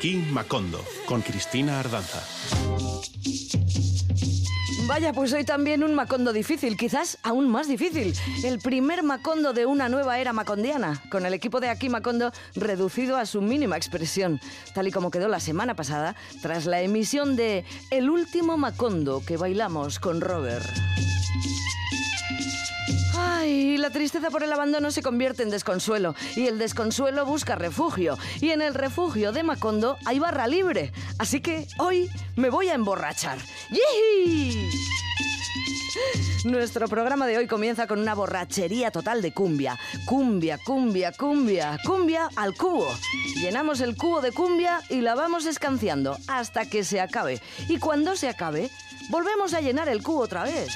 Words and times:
Aquí 0.00 0.16
Macondo, 0.32 0.82
con 1.04 1.20
Cristina 1.20 1.78
Ardanza. 1.78 2.22
Vaya, 4.86 5.12
pues 5.12 5.30
hoy 5.34 5.44
también 5.44 5.84
un 5.84 5.94
macondo 5.94 6.32
difícil, 6.32 6.78
quizás 6.78 7.18
aún 7.22 7.50
más 7.50 7.68
difícil. 7.68 8.14
El 8.42 8.60
primer 8.60 9.02
macondo 9.02 9.52
de 9.52 9.66
una 9.66 9.90
nueva 9.90 10.18
era 10.18 10.32
macondiana, 10.32 11.02
con 11.10 11.26
el 11.26 11.34
equipo 11.34 11.60
de 11.60 11.68
aquí 11.68 11.90
Macondo 11.90 12.32
reducido 12.54 13.18
a 13.18 13.26
su 13.26 13.42
mínima 13.42 13.76
expresión, 13.76 14.40
tal 14.74 14.88
y 14.88 14.90
como 14.90 15.10
quedó 15.10 15.28
la 15.28 15.38
semana 15.38 15.76
pasada 15.76 16.16
tras 16.40 16.64
la 16.64 16.80
emisión 16.80 17.36
de 17.36 17.66
El 17.90 18.08
último 18.08 18.56
macondo 18.56 19.22
que 19.22 19.36
bailamos 19.36 19.98
con 19.98 20.22
Robert. 20.22 20.64
Ay, 23.40 23.78
la 23.78 23.88
tristeza 23.88 24.28
por 24.28 24.42
el 24.42 24.52
abandono 24.52 24.90
se 24.90 25.00
convierte 25.00 25.42
en 25.42 25.48
desconsuelo 25.48 26.14
y 26.36 26.46
el 26.46 26.58
desconsuelo 26.58 27.24
busca 27.24 27.56
refugio 27.56 28.18
y 28.38 28.50
en 28.50 28.60
el 28.60 28.74
refugio 28.74 29.32
de 29.32 29.42
Macondo 29.42 29.96
hay 30.04 30.18
barra 30.18 30.46
libre, 30.46 30.92
así 31.18 31.40
que 31.40 31.66
hoy 31.78 32.10
me 32.36 32.50
voy 32.50 32.68
a 32.68 32.74
emborrachar. 32.74 33.38
¡Yee! 33.70 34.68
Nuestro 36.44 36.86
programa 36.86 37.26
de 37.26 37.38
hoy 37.38 37.46
comienza 37.46 37.86
con 37.86 37.98
una 38.00 38.14
borrachería 38.14 38.90
total 38.90 39.22
de 39.22 39.32
cumbia. 39.32 39.78
Cumbia, 40.04 40.58
cumbia, 40.58 41.12
cumbia, 41.12 41.78
cumbia 41.84 42.28
al 42.36 42.54
cubo. 42.54 42.88
Llenamos 43.36 43.80
el 43.80 43.96
cubo 43.96 44.20
de 44.20 44.32
cumbia 44.32 44.82
y 44.90 45.00
la 45.00 45.14
vamos 45.14 45.46
escanciando 45.46 46.18
hasta 46.28 46.68
que 46.68 46.84
se 46.84 47.00
acabe. 47.00 47.40
Y 47.68 47.78
cuando 47.78 48.16
se 48.16 48.28
acabe, 48.28 48.70
volvemos 49.10 49.52
a 49.54 49.60
llenar 49.60 49.88
el 49.88 50.02
cubo 50.02 50.20
otra 50.20 50.44
vez. 50.44 50.68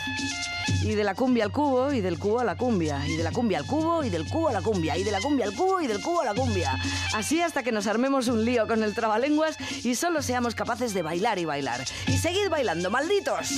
Y 0.82 0.94
de 0.94 1.04
la 1.04 1.14
cumbia 1.14 1.44
al 1.44 1.52
cubo, 1.52 1.92
y 1.92 2.00
del 2.02 2.18
cubo 2.18 2.40
a 2.40 2.44
la 2.44 2.56
cumbia, 2.56 3.00
y 3.06 3.16
de 3.16 3.22
la 3.22 3.32
cumbia 3.32 3.58
al 3.58 3.66
cubo, 3.66 4.04
y 4.04 4.10
del 4.10 4.28
cubo 4.28 4.48
a 4.48 4.52
la 4.52 4.60
cumbia, 4.60 4.98
y 4.98 5.04
de 5.04 5.10
la 5.10 5.20
cumbia 5.20 5.46
al 5.46 5.54
cubo, 5.54 5.80
y 5.80 5.86
del 5.86 6.02
cubo 6.02 6.20
a 6.20 6.26
la 6.26 6.34
cumbia. 6.34 6.78
Así 7.14 7.40
hasta 7.40 7.62
que 7.62 7.72
nos 7.72 7.86
armemos 7.86 8.28
un 8.28 8.44
lío 8.44 8.66
con 8.66 8.82
el 8.82 8.94
trabalenguas 8.94 9.56
y 9.82 9.94
solo 9.94 10.20
seamos 10.20 10.54
capaces 10.54 10.92
de 10.92 11.02
bailar 11.02 11.38
y 11.38 11.46
bailar. 11.46 11.84
Y 12.06 12.18
seguid 12.18 12.50
bailando, 12.50 12.90
malditos. 12.90 13.48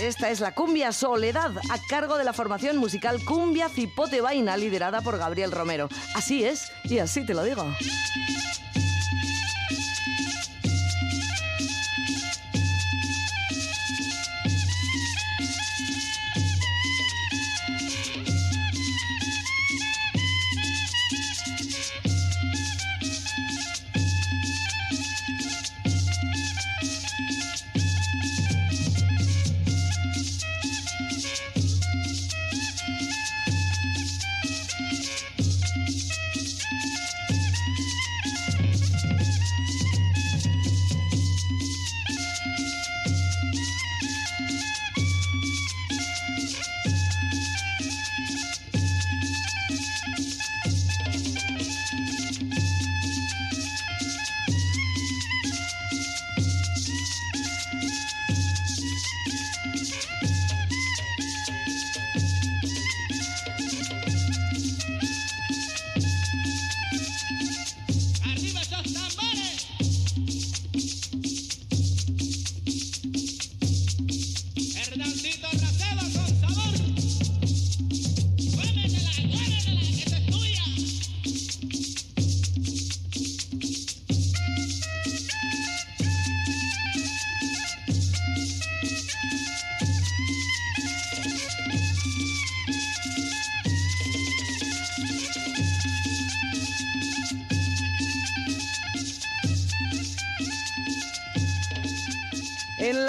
Esta 0.00 0.30
es 0.30 0.40
la 0.40 0.54
Cumbia 0.54 0.92
Soledad, 0.92 1.52
a 1.70 1.78
cargo 1.88 2.16
de 2.16 2.24
la 2.24 2.32
formación 2.32 2.78
musical 2.78 3.22
Cumbia 3.24 3.68
Cipote 3.68 4.22
Vaina, 4.22 4.56
liderada 4.56 5.02
por 5.02 5.18
Gabriel 5.18 5.52
Romero. 5.52 5.90
Así 6.14 6.42
es, 6.42 6.72
y 6.84 6.98
así 6.98 7.24
te 7.26 7.34
lo 7.34 7.44
digo. 7.44 7.66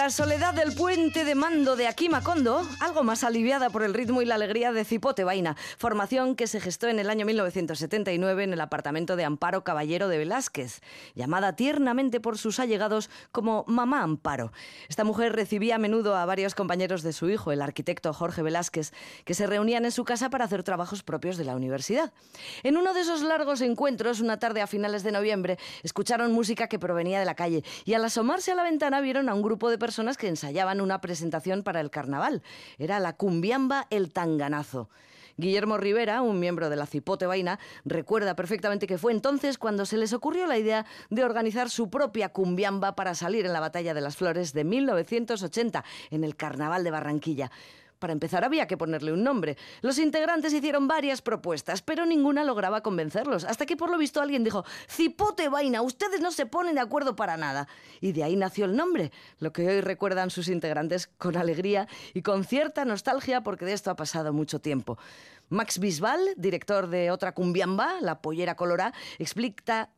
La 0.02 0.10
soledad 0.10 0.56
del 0.56 0.74
puente 0.74 1.24
de 1.26 1.36
mando 1.36 1.76
de 1.76 1.88
Aquimacondo, 1.88 2.68
algo 2.80 3.04
más 3.04 3.24
aliviada 3.24 3.70
por 3.70 3.84
el 3.84 3.94
ritmo 3.94 4.24
y 4.24 4.26
la 4.26 4.34
alegría 4.34 4.72
de 4.72 4.84
Cipote 4.84 5.24
Vaina, 5.24 5.56
formación 5.82 6.36
que 6.36 6.46
se 6.46 6.62
gestó 6.62 6.90
en 6.90 7.00
el 7.00 7.10
año 7.10 7.26
1979 7.26 8.44
en 8.44 8.54
el 8.54 8.62
apartamento 8.62 9.16
de 9.16 9.24
Amparo 9.24 9.64
Caballero 9.64 10.10
de 10.10 10.20
Velázquez, 10.20 10.80
llamada 11.16 11.56
tiernamente 11.56 12.20
por 12.20 12.38
sus 12.38 12.60
allegados 12.60 13.10
como 13.32 13.66
Mamá 13.68 14.04
Amparo. 14.04 14.52
Esta 14.90 15.04
mujer 15.04 15.34
recibía 15.34 15.76
a 15.76 15.80
menudo 15.80 16.16
a 16.16 16.26
varios 16.28 16.54
compañeros 16.54 17.02
de 17.02 17.14
su 17.14 17.32
hijo, 17.32 17.52
el 17.52 17.64
arquitecto 17.64 18.14
Jorge 18.14 18.44
Velázquez, 18.44 18.94
que 19.26 19.34
se 19.34 19.48
reunían 19.48 19.84
en 19.84 19.92
su 19.92 20.04
casa 20.06 20.30
para 20.30 20.46
hacer 20.46 20.62
trabajos 20.62 21.02
propios 21.02 21.36
de 21.36 21.46
la 21.46 21.56
universidad. 21.56 22.14
En 22.62 22.78
uno 22.78 22.94
de 22.94 23.02
esos 23.02 23.24
largos 23.24 23.60
encuentros, 23.62 24.20
una 24.20 24.38
tarde 24.38 24.62
a 24.62 24.68
finales 24.68 25.02
de 25.02 25.12
noviembre, 25.12 25.58
escucharon 25.82 26.32
música 26.32 26.68
que 26.68 26.78
provenía 26.78 27.18
de 27.18 27.26
la 27.26 27.34
calle 27.34 27.64
y 27.86 27.96
al 27.96 28.06
asomarse 28.06 28.52
a 28.52 28.56
la 28.56 28.62
ventana 28.64 29.02
vieron 29.02 29.30
a 29.30 29.34
un 29.34 29.42
grupo 29.42 29.72
de 29.72 29.80
personas 29.80 30.16
que 30.16 30.28
ensayaban 30.28 30.80
una 30.80 31.02
presentación 31.02 31.64
para 31.64 31.82
el 31.82 31.90
carnaval. 31.90 32.44
Era 32.78 33.00
la 33.00 33.14
cumbiamba 33.14 33.88
El 33.90 34.14
Tanganazo. 34.14 34.88
Guillermo 35.42 35.78
Rivera, 35.78 36.22
un 36.22 36.40
miembro 36.40 36.70
de 36.70 36.78
la 36.78 36.86
Cipote 36.86 37.26
Vaina, 37.26 37.60
recuerda 37.84 38.36
perfectamente 38.36 38.88
que 38.88 38.98
fue 38.98 39.12
entonces 39.12 39.58
cuando 39.58 39.86
se 39.86 39.98
les 39.98 40.14
ocurrió 40.14 40.48
la 40.48 40.58
idea 40.58 40.86
de 41.10 41.26
organizar 41.26 41.70
su 41.70 41.90
propia 41.90 42.30
cumbiamba 42.30 42.96
para 42.96 43.16
salir 43.16 43.46
en 43.46 43.52
la 43.52 43.60
Batalla 43.60 43.94
de 43.94 44.02
las 44.02 44.16
Flores 44.16 44.54
de 44.54 44.64
1980 44.64 45.84
en 46.12 46.24
el 46.24 46.38
Carnaval 46.38 46.86
de 46.86 46.92
Barranquilla. 46.92 47.52
Para 48.02 48.14
empezar 48.14 48.44
había 48.44 48.66
que 48.66 48.78
ponerle 48.78 49.14
un 49.14 49.24
nombre. 49.24 49.58
Los 49.82 50.00
integrantes 50.00 50.52
hicieron 50.54 50.88
varias 50.88 51.22
propuestas, 51.22 51.84
pero 51.84 52.08
ninguna 52.08 52.44
lograba 52.44 52.82
convencerlos, 52.82 53.44
hasta 53.44 53.68
que 53.68 53.78
por 53.78 53.92
lo 53.92 53.98
visto 54.00 54.20
alguien 54.22 54.44
dijo, 54.44 54.66
Cipote 54.90 55.50
Vaina, 55.50 55.84
ustedes 55.84 56.20
no 56.20 56.32
se 56.32 56.48
ponen 56.48 56.74
de 56.74 56.82
acuerdo 56.82 57.16
para 57.16 57.38
nada. 57.38 57.68
Y 58.00 58.14
de 58.14 58.24
ahí 58.24 58.36
nació 58.36 58.66
el 58.66 58.76
nombre, 58.76 59.12
lo 59.38 59.54
que 59.54 59.68
hoy 59.68 59.82
recuerdan 59.82 60.32
sus 60.32 60.48
integrantes 60.48 61.12
con 61.20 61.38
alegría 61.38 61.88
y 62.16 62.24
con 62.24 62.44
cierta 62.44 62.86
nostalgia 62.86 63.42
porque 63.42 63.66
de 63.66 63.74
esto 63.74 63.92
ha 63.92 63.96
pasado 63.96 64.34
mucho 64.34 64.60
tiempo. 64.60 64.98
Max 65.50 65.78
Bisbal, 65.78 66.20
director 66.38 66.88
de 66.88 67.12
otra 67.12 67.34
cumbiamba, 67.34 68.02
La 68.02 68.20
Pollera 68.20 68.56
Colorá, 68.56 68.96
explica 69.20 69.92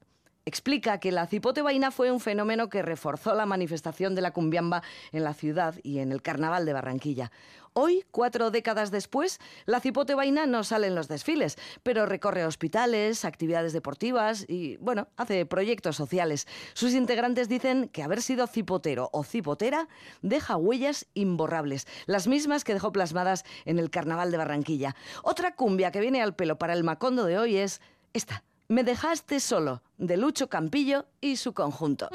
Explica 0.46 1.00
que 1.00 1.14
la 1.14 1.26
cipote 1.26 1.62
vaina 1.62 1.90
fue 1.90 2.12
un 2.12 2.20
fenómeno 2.20 2.68
que 2.68 2.82
reforzó 2.82 3.34
la 3.34 3.46
manifestación 3.46 4.14
de 4.14 4.22
la 4.22 4.32
cumbiamba 4.32 4.84
en 5.14 5.24
la 5.24 5.34
ciudad 5.34 5.76
y 5.84 6.00
en 6.00 6.12
el 6.12 6.22
carnaval 6.22 6.66
de 6.66 6.74
Barranquilla. 6.74 7.32
Hoy, 7.72 8.04
cuatro 8.12 8.52
décadas 8.52 8.92
después, 8.92 9.40
la 9.66 9.80
cipote 9.80 10.16
vaina 10.16 10.46
no 10.46 10.66
sale 10.66 10.88
en 10.88 10.96
los 10.96 11.08
desfiles, 11.08 11.58
pero 11.82 12.06
recorre 12.06 12.46
hospitales, 12.46 13.24
actividades 13.24 13.72
deportivas 13.72 14.46
y, 14.48 14.76
bueno, 14.78 15.08
hace 15.16 15.46
proyectos 15.46 15.96
sociales. 15.96 16.46
Sus 16.74 16.94
integrantes 16.94 17.48
dicen 17.48 17.88
que 17.88 18.04
haber 18.04 18.22
sido 18.22 18.46
cipotero 18.46 19.10
o 19.14 19.24
cipotera 19.24 19.88
deja 20.22 20.58
huellas 20.58 21.08
imborrables, 21.14 21.88
las 22.06 22.28
mismas 22.28 22.66
que 22.66 22.74
dejó 22.74 22.92
plasmadas 22.92 23.46
en 23.64 23.80
el 23.80 23.90
carnaval 23.90 24.30
de 24.30 24.38
Barranquilla. 24.38 24.96
Otra 25.24 25.56
cumbia 25.56 25.92
que 25.92 26.02
viene 26.02 26.22
al 26.22 26.36
pelo 26.36 26.60
para 26.60 26.74
el 26.74 26.84
macondo 26.84 27.24
de 27.24 27.40
hoy 27.40 27.56
es 27.56 27.80
esta. 28.12 28.44
Me 28.70 28.84
dejaste 28.84 29.40
solo, 29.40 29.84
de 29.98 30.18
Lucho 30.18 30.48
Campillo 30.48 31.06
y 31.20 31.36
su 31.36 31.54
conjunto. 31.54 32.10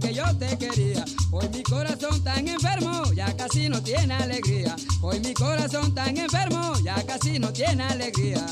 Que 0.00 0.14
yo 0.14 0.24
te 0.38 0.56
quería. 0.56 1.04
Hoy 1.30 1.48
mi 1.52 1.62
corazón 1.62 2.22
tan 2.24 2.48
enfermo, 2.48 3.04
ya 3.14 3.36
casi 3.36 3.68
no 3.68 3.82
tiene 3.82 4.14
alegría. 4.14 4.74
Hoy 5.02 5.20
mi 5.20 5.34
corazón 5.34 5.94
tan 5.94 6.16
enfermo, 6.16 6.72
ya 6.82 6.94
casi 7.06 7.38
no 7.38 7.52
tiene 7.52 7.84
alegría. 7.84 8.44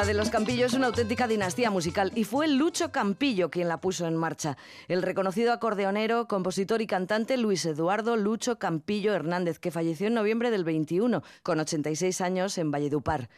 La 0.00 0.06
de 0.06 0.14
los 0.14 0.30
Campillo 0.30 0.64
es 0.64 0.72
una 0.72 0.86
auténtica 0.86 1.28
dinastía 1.28 1.70
musical 1.70 2.10
y 2.14 2.24
fue 2.24 2.48
Lucho 2.48 2.90
Campillo 2.90 3.50
quien 3.50 3.68
la 3.68 3.82
puso 3.82 4.06
en 4.06 4.16
marcha. 4.16 4.56
El 4.88 5.02
reconocido 5.02 5.52
acordeonero, 5.52 6.26
compositor 6.26 6.80
y 6.80 6.86
cantante 6.86 7.36
Luis 7.36 7.66
Eduardo 7.66 8.16
Lucho 8.16 8.58
Campillo 8.58 9.12
Hernández, 9.12 9.58
que 9.58 9.70
falleció 9.70 10.06
en 10.06 10.14
noviembre 10.14 10.50
del 10.50 10.64
21, 10.64 11.22
con 11.42 11.60
86 11.60 12.22
años 12.22 12.56
en 12.56 12.70
Valledupar. 12.70 13.28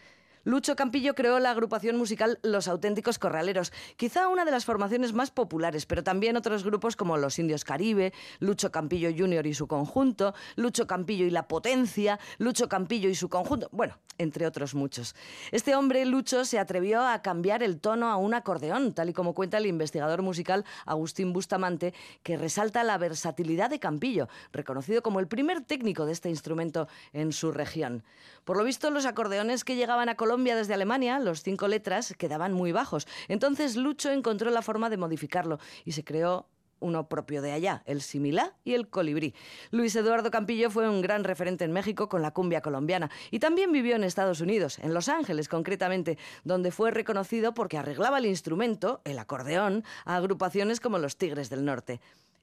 Lucho 0.44 0.75
Campillo 0.75 1.15
creó 1.15 1.39
la 1.39 1.53
agrupación 1.53 1.97
musical 1.97 2.41
Los 2.43 2.67
Auténticos 2.67 3.21
Corraleros, 3.21 3.73
quizá 3.97 4.27
una 4.27 4.44
de 4.44 4.50
las 4.50 4.65
formaciones 4.65 5.12
más 5.12 5.31
populares, 5.31 5.87
pero 5.87 6.03
también 6.03 6.37
otros 6.37 6.65
grupos 6.65 6.97
como 6.97 7.17
Los 7.17 7.39
Indios 7.39 7.65
Caribe, 7.65 8.12
Lucho 8.41 8.73
Campillo 8.73 9.11
Jr. 9.17 9.47
y 9.47 9.55
su 9.55 9.69
conjunto, 9.69 10.35
Lucho 10.56 10.89
Campillo 10.89 11.27
y 11.27 11.31
la 11.31 11.47
Potencia, 11.47 12.19
Lucho 12.39 12.69
Campillo 12.69 13.09
y 13.09 13.15
su 13.15 13.29
conjunto, 13.29 13.69
bueno, 13.71 13.99
entre 14.19 14.44
otros 14.44 14.75
muchos. 14.75 15.15
Este 15.53 15.77
hombre, 15.77 16.05
Lucho, 16.06 16.45
se 16.45 16.59
atrevió 16.59 17.06
a 17.06 17.23
cambiar 17.23 17.62
el 17.62 17.79
tono 17.79 18.09
a 18.09 18.17
un 18.17 18.35
acordeón, 18.35 18.95
tal 18.95 19.11
y 19.11 19.12
como 19.12 19.35
cuenta 19.35 19.59
el 19.59 19.67
investigador 19.67 20.23
musical 20.23 20.65
Agustín 20.87 21.33
Bustamante, 21.33 21.95
que 22.25 22.37
resalta 22.37 22.83
la 22.83 22.99
versatilidad 22.99 23.71
de 23.71 23.79
Campillo, 23.79 24.29
reconocido 24.53 25.03
como 25.03 25.21
el 25.21 25.29
primer 25.29 25.61
técnico 25.61 26.05
de 26.05 26.12
este 26.12 26.31
instrumento 26.31 26.88
en 27.12 27.33
su 27.33 27.53
región. 27.53 28.03
Por 28.45 28.56
lo 28.56 28.65
visto, 28.65 28.91
los 28.91 29.06
acordeones 29.06 29.62
que 29.62 29.77
llegaban 29.77 30.09
a 30.09 30.17
Colombia 30.17 30.31
desde 30.38 30.75
Alemania, 30.75 31.19
los 31.19 31.43
cinco 31.43 31.69
letras, 31.69 32.14
quedaban 32.17 32.52
muy 32.52 32.73
bajos. 32.73 33.06
Entonces 33.29 33.76
Lucho 33.76 34.11
encontró 34.11 34.50
la 34.50 34.62
forma 34.62 34.88
de 34.90 34.96
modificarlo 34.96 35.58
y 35.84 35.93
se 35.93 36.05
creó 36.05 36.46
uno 36.81 37.08
propio 37.08 37.43
de 37.43 37.52
allá, 37.52 37.82
el 37.87 38.00
similá 38.00 38.55
y 38.64 38.75
el 38.75 38.88
colibrí. 38.88 39.34
Luis 39.70 39.94
Eduardo 39.94 40.31
Campillo 40.31 40.69
fue 40.70 40.88
un 40.88 41.00
gran 41.00 41.23
referente 41.23 41.64
en 41.64 41.73
México 41.73 42.08
con 42.08 42.23
la 42.23 42.32
cumbia 42.32 42.61
colombiana 42.61 43.11
y 43.31 43.38
también 43.38 43.73
vivió 43.73 43.94
en 43.94 44.05
Estados 44.05 44.40
Unidos, 44.40 44.79
en 44.81 44.93
Los 44.93 45.08
Ángeles 45.08 45.49
concretamente, 45.49 46.19
donde 46.44 46.73
fue 46.73 46.90
reconocido 46.90 47.55
porque 47.55 47.78
arreglaba 47.78 48.19
el 48.19 48.26
instrumento, 48.26 49.00
el 49.05 49.19
acordeón, 49.19 49.85
a 50.05 50.17
agrupaciones 50.17 50.81
como 50.81 50.99
los 50.99 51.17
Tigres 51.17 51.50
del 51.50 51.64
Norte. 51.64 52.00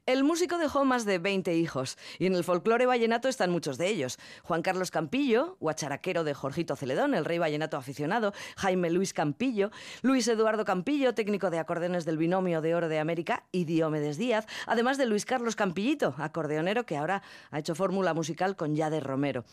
El 0.09 0.23
músico 0.23 0.57
dejó 0.57 0.85
más 0.85 1.05
de 1.05 1.19
20 1.19 1.55
hijos 1.55 1.95
y 2.17 2.25
en 2.25 2.33
el 2.33 2.43
folclore 2.43 2.87
vallenato 2.87 3.27
están 3.27 3.51
muchos 3.51 3.77
de 3.77 3.89
ellos. 3.89 4.17
Juan 4.41 4.63
Carlos 4.63 4.89
Campillo, 4.89 5.55
guacharaquero 5.59 6.23
de 6.23 6.33
Jorgito 6.33 6.75
Celedón, 6.75 7.13
el 7.13 7.25
rey 7.25 7.37
vallenato 7.37 7.77
aficionado, 7.77 8.33
Jaime 8.57 8.89
Luis 8.89 9.13
Campillo, 9.13 9.69
Luis 10.01 10.27
Eduardo 10.27 10.65
Campillo, 10.65 11.13
técnico 11.13 11.51
de 11.51 11.59
acordeones 11.59 12.05
del 12.05 12.17
binomio 12.17 12.59
de 12.61 12.73
oro 12.73 12.89
de 12.89 12.97
América, 12.97 13.43
y 13.51 13.65
Diomedes 13.65 14.17
Díaz, 14.17 14.47
además 14.65 14.97
de 14.97 15.05
Luis 15.05 15.25
Carlos 15.25 15.55
Campillito, 15.55 16.15
acordeonero 16.17 16.87
que 16.87 16.97
ahora 16.97 17.21
ha 17.51 17.59
hecho 17.59 17.75
fórmula 17.75 18.15
musical 18.15 18.55
con 18.55 18.75
Yade 18.75 19.01
Romero. 19.01 19.45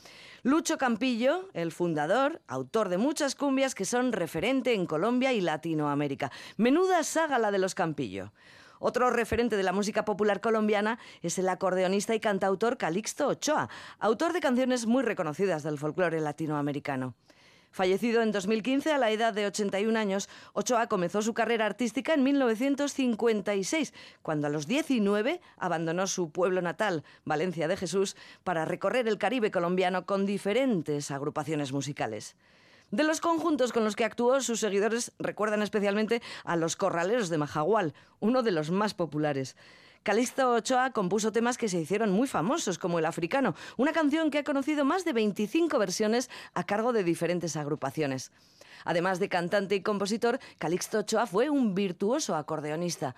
Lucho 0.43 0.79
Campillo, 0.79 1.51
el 1.53 1.71
fundador, 1.71 2.41
autor 2.49 2.89
de 2.89 2.97
muchas 2.97 3.35
cumbias 3.35 3.75
que 3.75 3.85
son 3.85 4.11
referente 4.11 4.73
en 4.73 4.87
Colombia 4.87 5.35
y 5.35 5.43
Latinoamérica. 5.43 6.33
Menuda 6.57 7.05
saga 7.05 7.39
la 7.39 7.51
de 7.51 7.59
los 7.59 7.75
Campillo. 7.75 8.33
Otro 8.79 9.11
referente 9.11 9.57
de 9.57 9.63
la 9.63 9.73
música 9.73 10.05
popular 10.05 10.41
colombiana 10.41 10.99
es 11.23 11.39
el 11.39 11.49
acordeonista 11.49 12.15
y 12.15 12.21
cantautor 12.21 12.77
Calixto 12.77 13.29
Ochoa, 13.29 13.69
autor 13.99 14.33
de 14.33 14.41
canciones 14.41 14.87
muy 14.87 15.03
reconocidas 15.03 15.63
del 15.63 15.79
folclore 15.79 16.21
latinoamericano. 16.21 17.15
Fallecido 17.77 18.23
en 18.23 18.33
2015 18.33 18.91
a 18.93 18.97
la 18.97 19.11
edad 19.11 19.35
de 19.35 19.45
81 19.45 19.99
años, 19.99 20.31
Ochoa 20.55 20.87
comenzó 20.87 21.21
su 21.21 21.35
carrera 21.35 21.67
artística 21.67 22.15
en 22.15 22.23
1956, 22.23 23.93
cuando 24.23 24.47
a 24.47 24.51
los 24.51 24.67
19 24.67 25.43
abandonó 25.59 26.07
su 26.07 26.31
pueblo 26.31 26.63
natal, 26.63 27.05
Valencia 27.27 27.69
de 27.69 27.77
Jesús, 27.77 28.17
para 28.45 28.65
recorrer 28.65 29.09
el 29.09 29.19
Caribe 29.19 29.51
colombiano 29.51 30.07
con 30.07 30.25
diferentes 30.25 31.11
agrupaciones 31.11 31.73
musicales. 31.73 32.35
De 32.93 33.03
los 33.03 33.21
conjuntos 33.21 33.73
con 33.73 33.83
los 33.83 33.97
que 33.97 34.05
actuó, 34.05 34.41
sus 34.41 34.61
seguidores 34.61 35.13
recuerdan 35.19 35.63
especialmente 35.63 36.23
a 36.45 36.55
los 36.55 36.77
Corraleros 36.77 37.29
de 37.29 37.39
Majagual, 37.39 37.95
uno 38.21 38.45
de 38.45 38.53
los 38.53 38.71
más 38.71 38.95
populares. 38.95 39.57
Calixto 40.05 40.53
Ochoa 40.53 40.93
compuso 40.93 41.33
temas 41.33 41.59
que 41.59 41.69
se 41.69 41.81
hicieron 41.81 42.13
muy 42.13 42.29
famosos, 42.29 42.79
como 42.79 43.01
El 43.01 43.07
Africano, 43.07 43.57
una 43.77 43.93
canción 43.93 44.31
que 44.31 44.39
ha 44.39 44.45
conocido 44.45 44.85
más 44.85 45.05
de 45.05 45.13
25 45.13 45.81
versiones 45.81 46.31
a 46.55 46.63
cargo 46.63 46.93
de 46.93 47.03
diferentes 47.03 47.57
agrupaciones. 47.57 48.31
Además 48.85 49.19
de 49.19 49.29
cantante 49.29 49.75
y 49.75 49.83
compositor, 49.83 50.39
Calixto 50.59 51.01
Ochoa 51.01 51.27
fue 51.27 51.51
un 51.51 51.75
virtuoso 51.75 52.37
acordeonista. 52.37 53.17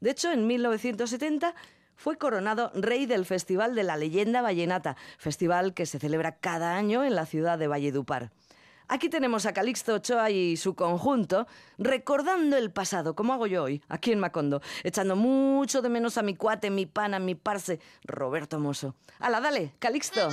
De 0.00 0.10
hecho, 0.10 0.32
en 0.32 0.46
1970 0.46 1.54
fue 1.96 2.16
coronado 2.16 2.72
rey 2.74 3.04
del 3.04 3.26
Festival 3.26 3.74
de 3.74 3.82
la 3.82 3.98
Leyenda 3.98 4.40
Vallenata, 4.40 4.96
festival 5.18 5.74
que 5.74 5.84
se 5.84 5.98
celebra 5.98 6.36
cada 6.36 6.76
año 6.76 7.04
en 7.04 7.14
la 7.14 7.26
ciudad 7.26 7.58
de 7.58 7.68
Valledupar. 7.68 8.32
Aquí 8.92 9.08
tenemos 9.08 9.46
a 9.46 9.54
Calixto 9.54 9.94
Ochoa 9.94 10.28
y 10.28 10.58
su 10.58 10.74
conjunto 10.74 11.46
recordando 11.78 12.58
el 12.58 12.70
pasado, 12.70 13.14
como 13.14 13.32
hago 13.32 13.46
yo 13.46 13.62
hoy, 13.62 13.82
aquí 13.88 14.12
en 14.12 14.20
Macondo, 14.20 14.60
echando 14.84 15.16
mucho 15.16 15.80
de 15.80 15.88
menos 15.88 16.18
a 16.18 16.22
mi 16.22 16.36
cuate, 16.36 16.68
mi 16.68 16.84
pana, 16.84 17.18
mi 17.18 17.34
parce, 17.34 17.80
Roberto 18.04 18.58
Mosso. 18.58 18.94
¡Hala, 19.18 19.40
dale, 19.40 19.72
Calixto! 19.78 20.28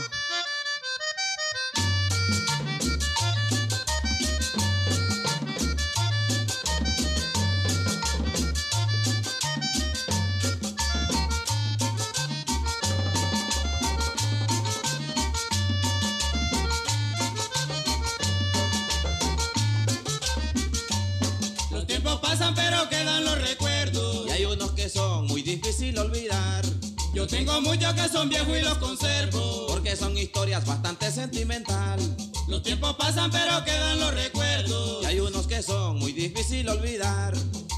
Tengo 27.29 27.61
muchos 27.61 27.93
que 27.93 28.09
son 28.09 28.29
viejos 28.29 28.57
y 28.57 28.61
los 28.61 28.77
conservo. 28.77 29.67
Porque 29.67 29.95
son 29.95 30.17
historias 30.17 30.65
bastante 30.65 31.11
sentimental. 31.11 31.99
Los 32.47 32.63
tiempos 32.63 32.95
pasan 32.95 33.31
pero 33.31 33.63
quedan 33.63 33.99
los 33.99 34.13
recuerdos. 34.13 35.03
Y 35.03 35.05
hay 35.05 35.19
unos 35.19 35.47
que 35.47 35.61
son 35.61 35.99
muy 35.99 36.11
difícil 36.11 36.67
olvidar. 36.69 37.33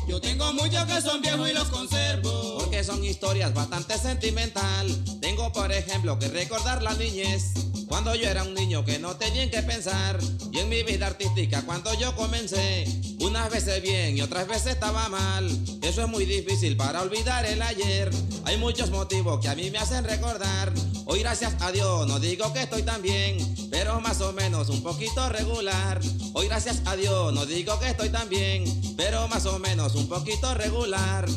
Yo 0.08 0.20
tengo 0.20 0.52
muchos 0.54 0.86
que 0.86 1.02
son 1.02 1.22
viejos 1.22 1.50
y 1.50 1.54
los 1.54 1.68
conservo. 1.68 2.58
Porque 2.60 2.84
son 2.84 3.04
historias 3.04 3.54
bastante 3.54 3.98
sentimental. 3.98 4.88
Tengo 5.20 5.52
por 5.52 5.72
ejemplo 5.72 6.18
que 6.18 6.28
recordar 6.30 6.82
la 6.82 6.94
niñez. 6.94 7.71
Cuando 7.92 8.16
yo 8.16 8.30
era 8.30 8.44
un 8.44 8.54
niño 8.54 8.86
que 8.86 9.00
no 9.00 9.18
tenía 9.18 9.44
en 9.44 9.52
qué 9.52 9.62
pensar. 9.64 10.18
Y 10.50 10.60
en 10.60 10.70
mi 10.70 10.82
vida 10.82 11.08
artística 11.08 11.62
cuando 11.64 11.94
yo 11.96 12.16
comencé. 12.16 12.86
Unas 13.20 13.52
veces 13.52 13.84
bien 13.84 14.16
y 14.16 14.22
otras 14.22 14.48
veces 14.48 14.68
estaba 14.68 15.10
mal. 15.10 15.46
Eso 15.82 16.04
es 16.04 16.08
muy 16.08 16.24
difícil 16.24 16.78
para 16.78 17.02
olvidar 17.02 17.46
el 17.46 17.62
ayer. 17.62 18.10
Hay 18.46 18.56
muchos 18.56 18.92
motivos 18.92 19.42
que 19.42 19.50
a 19.50 19.56
mí 19.56 19.70
me 19.72 19.78
hacen 19.78 20.06
recordar. 20.06 20.72
Hoy 21.04 21.20
gracias 21.20 21.54
a 21.60 21.74
Dios 21.74 22.08
no 22.08 22.22
digo 22.22 22.54
que 22.54 22.62
estoy 22.62 22.84
tan 22.84 23.02
bien. 23.02 23.38
Pero 23.70 24.00
más 24.00 24.22
o 24.22 24.32
menos 24.32 24.70
un 24.70 24.82
poquito 24.82 25.28
regular. 25.28 26.00
Hoy 26.32 26.48
gracias 26.48 26.82
a 26.86 26.96
Dios 26.96 27.34
no 27.34 27.46
digo 27.46 27.78
que 27.78 27.90
estoy 27.90 28.08
tan 28.08 28.30
bien. 28.30 28.64
Pero 28.96 29.28
más 29.28 29.46
o 29.46 29.60
menos 29.60 29.96
un 29.96 30.08
poquito 30.08 30.54
regular. 30.54 31.28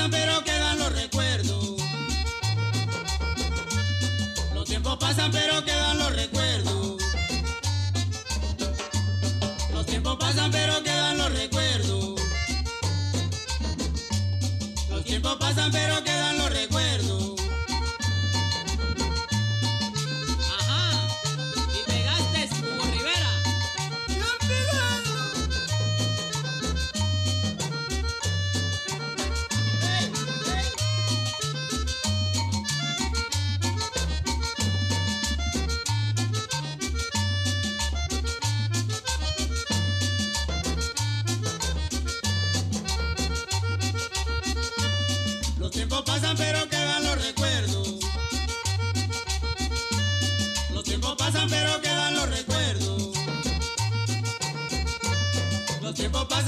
Pasan 0.00 0.10
pero 0.10 0.44
quedan 0.44 0.78
los 0.78 0.92
recuerdos. 0.92 1.76
Los 4.54 4.64
tiempos 4.64 4.96
pasan 4.98 5.30
pero 5.30 5.62
quedan 5.64 5.79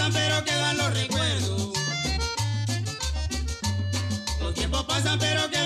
pasan 0.02 0.12
pero 0.12 0.44
quedan 0.44 0.76
los 0.78 0.94
recuerdos. 0.94 1.72
Los 4.40 4.54
tiempos 4.54 4.84
pasan 4.84 5.18
pero 5.18 5.48
quedan 5.48 5.61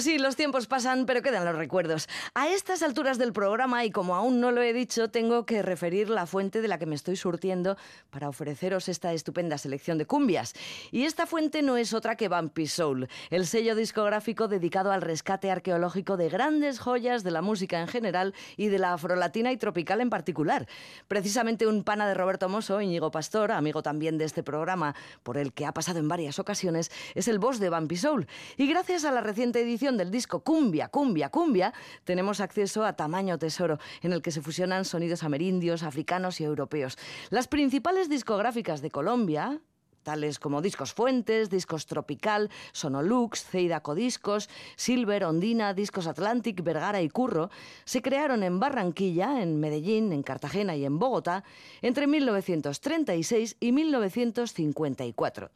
Pues 0.00 0.06
sí, 0.06 0.18
los 0.18 0.34
tiempos 0.34 0.66
pasan, 0.66 1.04
pero 1.04 1.20
quedan 1.20 1.44
los 1.44 1.54
recuerdos. 1.54 2.08
A 2.32 2.48
estas 2.48 2.82
alturas 2.82 3.18
del 3.18 3.34
programa, 3.34 3.84
y 3.84 3.90
como 3.90 4.16
aún 4.16 4.40
no 4.40 4.50
lo 4.50 4.62
he 4.62 4.72
dicho, 4.72 5.10
tengo 5.10 5.44
que 5.44 5.60
referir 5.60 6.08
la 6.08 6.24
fuente 6.24 6.62
de 6.62 6.68
la 6.68 6.78
que 6.78 6.86
me 6.86 6.94
estoy 6.94 7.16
surtiendo 7.16 7.76
para 8.08 8.30
ofreceros 8.30 8.88
esta 8.88 9.12
estupenda 9.12 9.58
selección 9.58 9.98
de 9.98 10.06
cumbias. 10.06 10.54
Y 10.90 11.04
esta 11.04 11.26
fuente 11.26 11.60
no 11.60 11.76
es 11.76 11.92
otra 11.92 12.16
que 12.16 12.30
Bumpy 12.30 12.66
Soul, 12.66 13.08
el 13.28 13.46
sello 13.46 13.74
discográfico 13.74 14.48
dedicado 14.48 14.90
al 14.90 15.02
rescate 15.02 15.50
arqueológico 15.50 16.16
de 16.16 16.30
grandes 16.30 16.78
joyas 16.78 17.22
de 17.22 17.32
la 17.32 17.42
música 17.42 17.78
en 17.78 17.86
general 17.86 18.32
y 18.56 18.68
de 18.68 18.78
la 18.78 18.94
afrolatina 18.94 19.52
y 19.52 19.58
tropical 19.58 20.00
en 20.00 20.08
particular. 20.08 20.66
Precisamente 21.08 21.66
un 21.66 21.84
pana 21.84 22.08
de 22.08 22.14
Roberto 22.14 22.48
Mosso, 22.48 22.80
Íñigo 22.80 23.10
Pastor, 23.10 23.52
amigo 23.52 23.82
también 23.82 24.16
de 24.16 24.24
este 24.24 24.42
programa, 24.42 24.94
por 25.22 25.36
el 25.36 25.52
que 25.52 25.66
ha 25.66 25.74
pasado 25.74 25.98
en 25.98 26.08
varias 26.08 26.38
ocasiones, 26.38 26.90
es 27.14 27.28
el 27.28 27.38
boss 27.38 27.58
de 27.58 27.68
Bumpy 27.68 27.98
Soul. 27.98 28.26
Y 28.56 28.66
gracias 28.66 29.04
a 29.04 29.12
la 29.12 29.20
reciente 29.20 29.60
edición 29.60 29.89
del 29.96 30.10
disco 30.10 30.40
Cumbia, 30.40 30.88
Cumbia, 30.88 31.30
Cumbia, 31.30 31.72
tenemos 32.04 32.40
acceso 32.40 32.84
a 32.84 32.94
tamaño 32.94 33.38
tesoro, 33.38 33.78
en 34.02 34.12
el 34.12 34.22
que 34.22 34.30
se 34.30 34.42
fusionan 34.42 34.84
sonidos 34.84 35.22
amerindios, 35.22 35.82
africanos 35.82 36.40
y 36.40 36.44
europeos. 36.44 36.98
Las 37.30 37.48
principales 37.48 38.08
discográficas 38.08 38.82
de 38.82 38.90
Colombia, 38.90 39.60
tales 40.02 40.38
como 40.38 40.62
Discos 40.62 40.92
Fuentes, 40.92 41.50
Discos 41.50 41.86
Tropical, 41.86 42.50
Sonolux, 42.72 43.44
Ceida 43.44 43.80
Codiscos, 43.80 44.48
Silver, 44.76 45.24
Ondina, 45.24 45.74
Discos 45.74 46.06
Atlantic, 46.06 46.62
Vergara 46.62 47.02
y 47.02 47.08
Curro, 47.08 47.50
se 47.84 48.02
crearon 48.02 48.42
en 48.42 48.60
Barranquilla, 48.60 49.42
en 49.42 49.60
Medellín, 49.60 50.12
en 50.12 50.22
Cartagena 50.22 50.76
y 50.76 50.84
en 50.84 50.98
Bogotá 50.98 51.44
entre 51.82 52.06
1936 52.06 53.56
y 53.60 53.72
1954. 53.72 55.50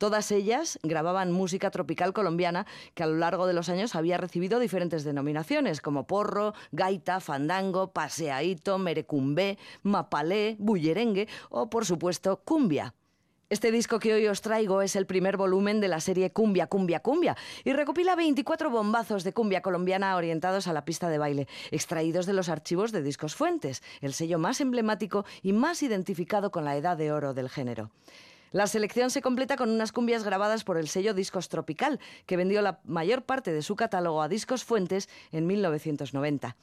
Todas 0.00 0.32
ellas 0.32 0.78
grababan 0.82 1.30
música 1.30 1.70
tropical 1.70 2.14
colombiana 2.14 2.64
que 2.94 3.02
a 3.02 3.06
lo 3.06 3.16
largo 3.16 3.46
de 3.46 3.52
los 3.52 3.68
años 3.68 3.94
había 3.94 4.16
recibido 4.16 4.58
diferentes 4.58 5.04
denominaciones 5.04 5.82
como 5.82 6.06
porro, 6.06 6.54
gaita, 6.72 7.20
fandango, 7.20 7.92
paseaíto, 7.92 8.78
merecumbé, 8.78 9.58
mapalé, 9.82 10.56
bullerengue 10.58 11.28
o, 11.50 11.68
por 11.68 11.84
supuesto, 11.84 12.40
cumbia. 12.46 12.94
Este 13.50 13.70
disco 13.70 13.98
que 13.98 14.14
hoy 14.14 14.26
os 14.26 14.40
traigo 14.40 14.80
es 14.80 14.96
el 14.96 15.04
primer 15.04 15.36
volumen 15.36 15.82
de 15.82 15.88
la 15.88 16.00
serie 16.00 16.32
Cumbia, 16.32 16.66
Cumbia, 16.66 17.00
Cumbia 17.00 17.36
y 17.62 17.74
recopila 17.74 18.16
24 18.16 18.70
bombazos 18.70 19.22
de 19.22 19.34
cumbia 19.34 19.60
colombiana 19.60 20.16
orientados 20.16 20.66
a 20.66 20.72
la 20.72 20.86
pista 20.86 21.10
de 21.10 21.18
baile, 21.18 21.46
extraídos 21.72 22.24
de 22.24 22.32
los 22.32 22.48
archivos 22.48 22.90
de 22.90 23.02
Discos 23.02 23.34
Fuentes, 23.34 23.82
el 24.00 24.14
sello 24.14 24.38
más 24.38 24.62
emblemático 24.62 25.26
y 25.42 25.52
más 25.52 25.82
identificado 25.82 26.50
con 26.50 26.64
la 26.64 26.76
edad 26.76 26.96
de 26.96 27.12
oro 27.12 27.34
del 27.34 27.50
género. 27.50 27.90
La 28.52 28.66
selección 28.66 29.10
se 29.10 29.22
completa 29.22 29.56
con 29.56 29.70
unas 29.70 29.92
cumbias 29.92 30.24
grabadas 30.24 30.64
por 30.64 30.76
el 30.76 30.88
sello 30.88 31.14
Discos 31.14 31.48
Tropical, 31.48 32.00
que 32.26 32.36
vendió 32.36 32.62
la 32.62 32.80
mayor 32.84 33.22
parte 33.22 33.52
de 33.52 33.62
su 33.62 33.76
catálogo 33.76 34.22
a 34.22 34.28
Discos 34.28 34.64
Fuentes 34.64 35.08
en 35.30 35.46
1990. 35.46 36.56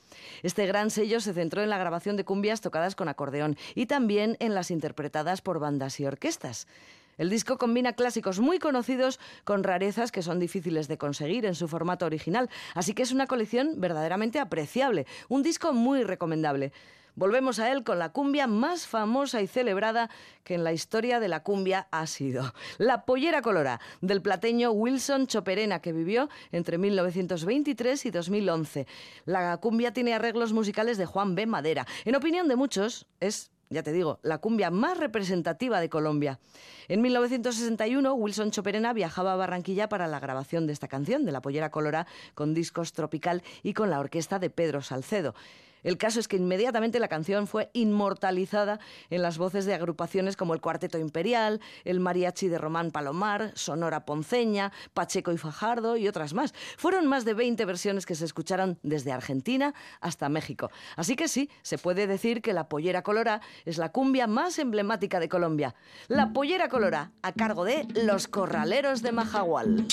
Este 0.44 0.65
gran 0.67 0.91
sello 0.91 1.22
se 1.22 1.34
centró 1.34 1.63
en 1.63 1.70
la 1.70 1.77
grabación 1.77 2.17
de 2.17 2.25
cumbias 2.25 2.60
tocadas 2.60 2.96
con 2.96 3.08
acordeón 3.08 3.56
y 3.74 3.86
también 3.86 4.36
en 4.41 4.53
las 4.53 4.70
interpretadas 4.70 5.41
por 5.41 5.60
bandas 5.60 5.98
y 6.01 6.06
orquestas. 6.06 6.67
El 7.17 7.29
disco 7.29 7.58
combina 7.58 7.94
clásicos 7.94 8.41
muy 8.41 8.60
conocidos 8.60 9.17
con 9.46 9.63
rarezas 9.63 10.12
que 10.12 10.22
son 10.22 10.39
difíciles 10.39 10.89
de 10.89 10.98
conseguir 10.98 11.46
en 11.46 11.56
su 11.56 11.70
formato 11.70 12.06
original, 12.06 12.50
así 12.75 12.94
que 12.94 13.03
es 13.03 13.13
una 13.13 13.27
colección 13.27 13.79
verdaderamente 13.79 14.39
apreciable, 14.39 15.08
un 15.29 15.41
disco 15.41 15.72
muy 15.72 16.03
recomendable. 16.03 16.74
Volvemos 17.17 17.57
a 17.57 17.71
él 17.71 17.83
con 17.83 17.97
la 17.97 18.09
cumbia 18.09 18.45
más 18.45 18.86
famosa 18.86 19.41
y 19.41 19.47
celebrada 19.47 20.12
que 20.43 20.53
en 20.53 20.63
la 20.63 20.71
historia 20.71 21.19
de 21.19 21.27
la 21.27 21.41
cumbia 21.41 21.88
ha 21.89 22.05
sido. 22.05 22.53
La 22.77 23.05
Pollera 23.05 23.41
Colora, 23.41 23.81
del 24.01 24.21
plateño 24.21 24.69
Wilson 24.69 25.25
Choperena, 25.25 25.81
que 25.81 25.93
vivió 25.93 26.29
entre 26.51 26.77
1923 26.77 28.05
y 28.05 28.12
2011. 28.12 28.86
La 29.25 29.57
cumbia 29.57 29.91
tiene 29.93 30.13
arreglos 30.13 30.53
musicales 30.53 31.00
de 31.00 31.07
Juan 31.07 31.33
B. 31.33 31.47
Madera. 31.47 31.88
En 32.05 32.15
opinión 32.15 32.47
de 32.47 32.55
muchos, 32.55 33.07
es 33.19 33.50
ya 33.71 33.81
te 33.81 33.91
digo, 33.91 34.19
la 34.21 34.38
cumbia 34.38 34.69
más 34.69 34.97
representativa 35.00 35.81
de 35.81 35.89
Colombia. 35.89 36.39
En 36.88 37.01
1961, 37.01 38.13
Wilson 38.13 38.51
Choperena 38.51 38.93
viajaba 38.93 39.33
a 39.33 39.38
Barranquilla 39.38 39.89
para 39.89 40.05
la 40.05 40.19
grabación 40.19 40.67
de 40.67 40.74
esta 40.74 40.88
canción, 40.88 41.25
de 41.25 41.31
La 41.31 41.41
Pollera 41.41 41.71
Colora, 41.71 42.05
con 42.36 42.53
discos 42.53 42.93
tropical 42.93 43.41
y 43.63 43.74
con 43.74 43.89
la 43.89 44.00
orquesta 44.00 44.38
de 44.38 44.51
Pedro 44.51 44.83
Salcedo. 44.83 45.33
El 45.88 45.98
caso 45.98 46.20
es 46.20 46.27
que 46.27 46.36
inmediatamente 46.36 47.00
la 47.00 47.08
canción 47.08 47.48
fue 47.48 47.70
inmortalizada 47.72 48.82
en 49.10 49.22
las 49.22 49.38
voces 49.38 49.65
de 49.65 49.74
agrupaciones 49.74 50.36
como 50.36 50.53
el 50.53 50.60
Cuarteto 50.60 50.98
Imperial, 50.98 51.62
el 51.86 52.01
Mariachi 52.01 52.50
de 52.50 52.58
Román 52.58 52.91
Palomar, 52.91 53.53
Sonora 53.56 54.06
Ponceña, 54.06 54.74
Pacheco 54.94 55.32
y 55.32 55.38
Fajardo 55.38 55.96
y 55.96 56.10
otras 56.10 56.34
más. 56.34 56.53
Fueron 56.75 57.08
más 57.08 57.24
de 57.24 57.36
20 57.36 57.63
versiones 57.63 58.06
que 58.06 58.15
se 58.15 58.25
escucharon 58.25 58.77
desde 58.84 59.13
Argentina 59.13 59.74
hasta 60.01 60.27
México. 60.27 60.72
Así 60.98 61.15
que 61.15 61.29
sí, 61.29 61.50
se 61.62 61.77
puede 61.77 62.06
decir 62.06 62.41
que 62.41 62.51
la 62.51 62.67
Pollera 62.67 63.01
Colora 63.01 63.39
es 63.63 63.77
la 63.77 63.94
cumbia 63.94 64.27
más 64.27 64.60
emblemática 64.60 65.22
de 65.22 65.29
Colombia. 65.29 65.74
La 66.10 66.34
Pollera 66.34 66.67
Colora, 66.67 67.13
a 67.22 67.32
cargo 67.32 67.63
de 67.63 67.88
Los 67.94 68.27
Corraleros 68.27 69.01
de 69.03 69.13
Majagual. 69.13 69.88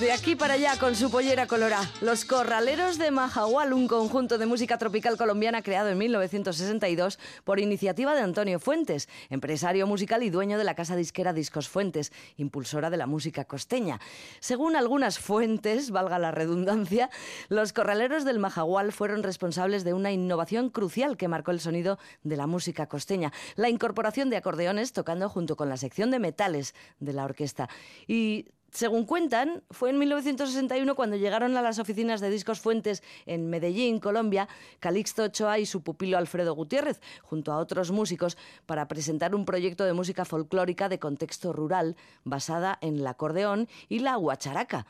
De 0.00 0.12
aquí 0.12 0.34
para 0.34 0.54
allá 0.54 0.78
con 0.78 0.94
su 0.94 1.10
pollera 1.10 1.46
colorá. 1.46 1.82
Los 2.00 2.24
Corraleros 2.24 2.96
de 2.96 3.10
Majahual, 3.10 3.74
un 3.74 3.86
conjunto 3.86 4.38
de 4.38 4.46
música 4.46 4.78
tropical 4.78 5.18
colombiana 5.18 5.60
creado 5.60 5.90
en 5.90 5.98
1962 5.98 7.18
por 7.44 7.60
iniciativa 7.60 8.14
de 8.14 8.22
Antonio 8.22 8.58
Fuentes, 8.60 9.10
empresario 9.28 9.86
musical 9.86 10.22
y 10.22 10.30
dueño 10.30 10.56
de 10.56 10.64
la 10.64 10.74
casa 10.74 10.96
disquera 10.96 11.34
Discos 11.34 11.68
Fuentes, 11.68 12.12
impulsora 12.38 12.88
de 12.88 12.96
la 12.96 13.06
música 13.06 13.44
costeña. 13.44 14.00
Según 14.40 14.74
algunas 14.74 15.18
fuentes, 15.18 15.90
valga 15.90 16.18
la 16.18 16.30
redundancia, 16.30 17.10
los 17.50 17.74
Corraleros 17.74 18.24
del 18.24 18.38
Majahual 18.38 18.92
fueron 18.92 19.22
responsables 19.22 19.84
de 19.84 19.92
una 19.92 20.12
innovación 20.12 20.70
crucial 20.70 21.18
que 21.18 21.28
marcó 21.28 21.50
el 21.50 21.60
sonido 21.60 21.98
de 22.22 22.38
la 22.38 22.46
música 22.46 22.86
costeña, 22.86 23.34
la 23.54 23.68
incorporación 23.68 24.30
de 24.30 24.38
acordeones 24.38 24.94
tocando 24.94 25.28
junto 25.28 25.56
con 25.56 25.68
la 25.68 25.76
sección 25.76 26.10
de 26.10 26.20
metales 26.20 26.74
de 27.00 27.12
la 27.12 27.26
orquesta. 27.26 27.68
Y 28.08 28.46
según 28.70 29.04
cuentan, 29.04 29.62
fue 29.70 29.90
en 29.90 29.98
1961 29.98 30.94
cuando 30.94 31.16
llegaron 31.16 31.56
a 31.56 31.62
las 31.62 31.78
oficinas 31.78 32.20
de 32.20 32.30
Discos 32.30 32.60
Fuentes 32.60 33.02
en 33.26 33.50
Medellín, 33.50 33.98
Colombia, 33.98 34.48
Calixto 34.78 35.24
Ochoa 35.24 35.58
y 35.58 35.66
su 35.66 35.82
pupilo 35.82 36.18
Alfredo 36.18 36.54
Gutiérrez, 36.54 37.00
junto 37.22 37.52
a 37.52 37.58
otros 37.58 37.90
músicos, 37.90 38.36
para 38.66 38.88
presentar 38.88 39.34
un 39.34 39.44
proyecto 39.44 39.84
de 39.84 39.92
música 39.92 40.24
folclórica 40.24 40.88
de 40.88 40.98
contexto 40.98 41.52
rural 41.52 41.96
basada 42.24 42.78
en 42.80 42.96
el 42.96 43.06
acordeón 43.06 43.68
y 43.88 44.00
la 44.00 44.16
guacharaca. 44.16 44.86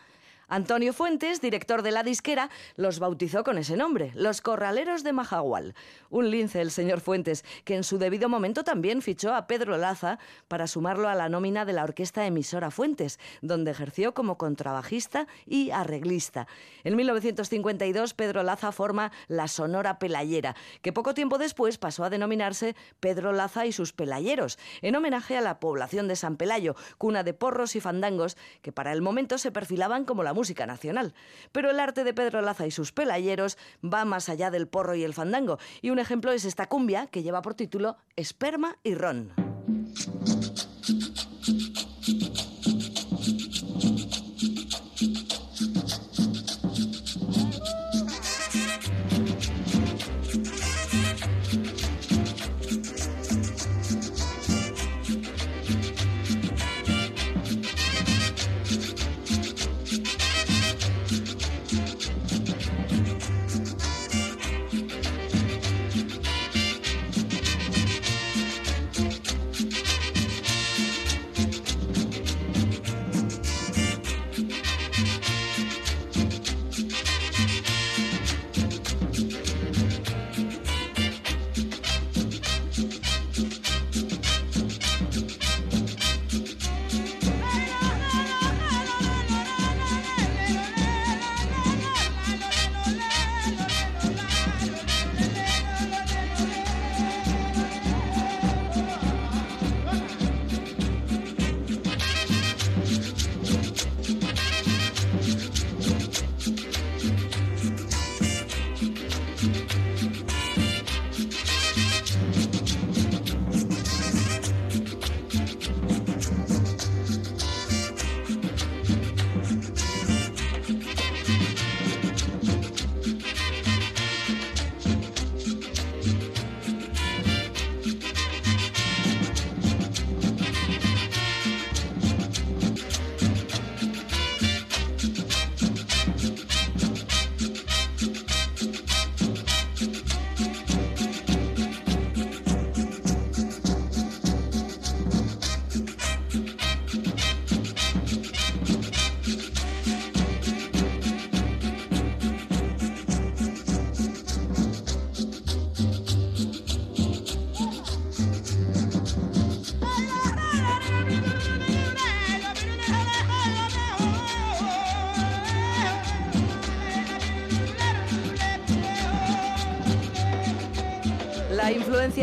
Antonio 0.52 0.92
Fuentes, 0.92 1.40
director 1.40 1.82
de 1.82 1.92
la 1.92 2.02
disquera, 2.02 2.50
los 2.74 2.98
bautizó 2.98 3.44
con 3.44 3.56
ese 3.56 3.76
nombre, 3.76 4.10
Los 4.16 4.40
Corraleros 4.40 5.04
de 5.04 5.12
Majagual. 5.12 5.76
Un 6.10 6.32
lince 6.32 6.60
el 6.60 6.72
señor 6.72 7.00
Fuentes, 7.00 7.44
que 7.64 7.76
en 7.76 7.84
su 7.84 7.98
debido 7.98 8.28
momento 8.28 8.64
también 8.64 9.00
fichó 9.00 9.32
a 9.32 9.46
Pedro 9.46 9.78
Laza 9.78 10.18
para 10.48 10.66
sumarlo 10.66 11.08
a 11.08 11.14
la 11.14 11.28
nómina 11.28 11.64
de 11.64 11.72
la 11.72 11.84
orquesta 11.84 12.26
emisora 12.26 12.72
Fuentes, 12.72 13.20
donde 13.42 13.70
ejerció 13.70 14.12
como 14.12 14.38
contrabajista 14.38 15.28
y 15.46 15.70
arreglista. 15.70 16.48
En 16.82 16.96
1952, 16.96 18.14
Pedro 18.14 18.42
Laza 18.42 18.72
forma 18.72 19.12
la 19.28 19.46
Sonora 19.46 20.00
Pelayera, 20.00 20.56
que 20.82 20.92
poco 20.92 21.14
tiempo 21.14 21.38
después 21.38 21.78
pasó 21.78 22.02
a 22.02 22.10
denominarse 22.10 22.74
Pedro 22.98 23.32
Laza 23.32 23.66
y 23.66 23.72
sus 23.72 23.92
Pelayeros, 23.92 24.58
en 24.82 24.96
homenaje 24.96 25.36
a 25.36 25.42
la 25.42 25.60
población 25.60 26.08
de 26.08 26.16
San 26.16 26.36
Pelayo, 26.36 26.74
cuna 26.98 27.22
de 27.22 27.34
porros 27.34 27.76
y 27.76 27.80
fandangos 27.80 28.36
que 28.62 28.72
para 28.72 28.92
el 28.92 29.00
momento 29.00 29.38
se 29.38 29.52
perfilaban 29.52 30.04
como 30.04 30.24
la 30.24 30.39
música 30.40 30.64
nacional. 30.64 31.12
Pero 31.52 31.70
el 31.70 31.78
arte 31.78 32.02
de 32.02 32.14
Pedro 32.14 32.40
Laza 32.40 32.66
y 32.66 32.70
sus 32.70 32.92
pelayeros 32.92 33.58
va 33.84 34.06
más 34.06 34.30
allá 34.30 34.50
del 34.50 34.68
porro 34.68 34.94
y 34.94 35.04
el 35.04 35.12
fandango, 35.12 35.58
y 35.82 35.90
un 35.90 35.98
ejemplo 35.98 36.32
es 36.32 36.46
esta 36.46 36.66
cumbia 36.66 37.08
que 37.08 37.22
lleva 37.22 37.42
por 37.42 37.52
título 37.52 37.98
Esperma 38.16 38.78
y 38.82 38.94
Ron. 38.94 39.34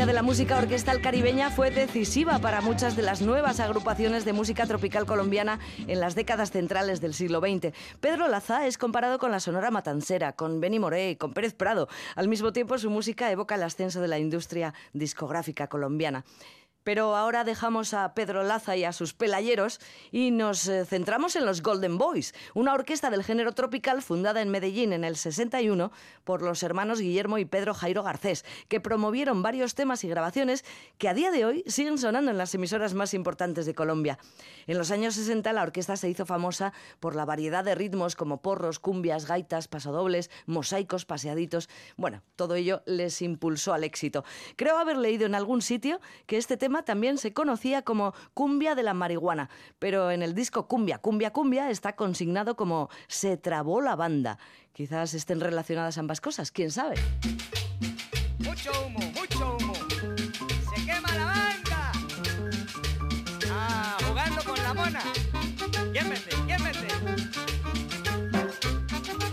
De 0.07 0.13
la 0.13 0.23
música 0.23 0.57
orquestal 0.57 1.01
caribeña 1.01 1.51
fue 1.51 1.69
decisiva 1.69 2.39
para 2.39 2.61
muchas 2.61 2.95
de 2.95 3.01
las 3.01 3.21
nuevas 3.21 3.59
agrupaciones 3.59 4.23
de 4.23 4.31
música 4.31 4.65
tropical 4.65 5.05
colombiana 5.05 5.59
en 5.85 5.99
las 5.99 6.15
décadas 6.15 6.51
centrales 6.51 7.01
del 7.01 7.13
siglo 7.13 7.41
XX. 7.41 7.73
Pedro 7.99 8.29
Laza 8.29 8.67
es 8.67 8.77
comparado 8.77 9.19
con 9.19 9.31
la 9.31 9.41
Sonora 9.41 9.69
Matancera, 9.69 10.31
con 10.31 10.61
Benny 10.61 10.79
Moré 10.79 11.09
y 11.09 11.15
con 11.17 11.33
Pérez 11.33 11.53
Prado. 11.53 11.89
Al 12.15 12.29
mismo 12.29 12.53
tiempo, 12.53 12.77
su 12.77 12.89
música 12.89 13.29
evoca 13.29 13.55
el 13.55 13.63
ascenso 13.63 13.99
de 13.99 14.07
la 14.07 14.17
industria 14.17 14.73
discográfica 14.93 15.67
colombiana. 15.67 16.23
Pero 16.87 17.17
ahora 17.17 17.43
dejamos 17.43 17.93
a 17.93 18.13
Pedro 18.13 18.43
Laza 18.43 18.77
y 18.77 18.85
a 18.85 18.93
sus 18.93 19.13
pelayeros 19.13 19.81
y 20.09 20.31
nos 20.31 20.69
eh, 20.69 20.85
centramos 20.85 21.35
en 21.35 21.45
los 21.45 21.61
Golden 21.61 21.97
Boys, 21.97 22.33
una 22.53 22.73
orquesta 22.73 23.09
del 23.09 23.25
género 23.25 23.51
tropical 23.51 24.01
fundada 24.01 24.41
en 24.41 24.47
Medellín 24.47 24.93
en 24.93 25.03
el 25.03 25.17
61 25.17 25.91
por 26.23 26.41
los 26.41 26.63
hermanos 26.63 27.01
Guillermo 27.01 27.39
y 27.39 27.43
Pedro 27.45 27.73
Jairo 27.73 28.03
Garcés, 28.03 28.45
que 28.69 28.79
promovieron 28.79 29.41
varios 29.43 29.75
temas 29.75 30.05
y 30.05 30.07
grabaciones 30.07 30.63
que 30.97 31.09
a 31.09 31.13
día 31.13 31.29
de 31.29 31.43
hoy 31.43 31.63
siguen 31.67 31.97
sonando 31.97 32.31
en 32.31 32.37
las 32.37 32.55
emisoras 32.55 32.93
más 32.93 33.13
importantes 33.13 33.65
de 33.65 33.75
Colombia. 33.75 34.17
En 34.65 34.77
los 34.77 34.89
años 34.89 35.15
60 35.15 35.51
la 35.51 35.63
orquesta 35.63 35.97
se 35.97 36.07
hizo 36.07 36.25
famosa 36.25 36.71
por 37.01 37.17
la 37.17 37.25
variedad 37.25 37.65
de 37.65 37.75
ritmos 37.75 38.15
como 38.15 38.41
porros, 38.41 38.79
cumbias, 38.79 39.27
gaitas, 39.27 39.67
pasodobles, 39.67 40.31
mosaicos, 40.45 41.03
paseaditos. 41.03 41.67
Bueno, 41.97 42.23
todo 42.37 42.55
ello 42.55 42.81
les 42.85 43.21
impulsó 43.21 43.73
al 43.73 43.83
éxito. 43.83 44.23
Creo 44.55 44.77
haber 44.77 44.95
leído 44.95 45.25
en 45.25 45.35
algún 45.35 45.61
sitio 45.61 45.99
que 46.27 46.37
este 46.37 46.55
tema 46.55 46.76
también 46.83 47.17
se 47.17 47.33
conocía 47.33 47.81
como 47.81 48.13
cumbia 48.33 48.75
de 48.75 48.83
la 48.83 48.93
marihuana, 48.93 49.49
pero 49.79 50.11
en 50.11 50.21
el 50.21 50.33
disco 50.33 50.67
Cumbia, 50.67 50.99
Cumbia, 50.99 51.31
Cumbia 51.31 51.69
está 51.69 51.95
consignado 51.95 52.55
como 52.55 52.89
Se 53.07 53.37
trabó 53.37 53.81
la 53.81 53.95
banda. 53.95 54.37
Quizás 54.73 55.13
estén 55.13 55.39
relacionadas 55.39 55.97
ambas 55.97 56.21
cosas, 56.21 56.51
quién 56.51 56.71
sabe. 56.71 56.95
Mucho 58.39 58.71
humo, 58.85 58.99
mucho 59.15 59.57
humo. 59.57 59.73
Se 59.73 60.85
quema 60.85 61.15
la 61.15 61.25
banda. 61.25 61.91
Ah, 63.51 63.97
jugando 64.07 64.43
con 64.43 64.63
la 64.63 64.73
mona. 64.73 65.01
Llévete, 65.93 66.35
llévete. 66.45 66.87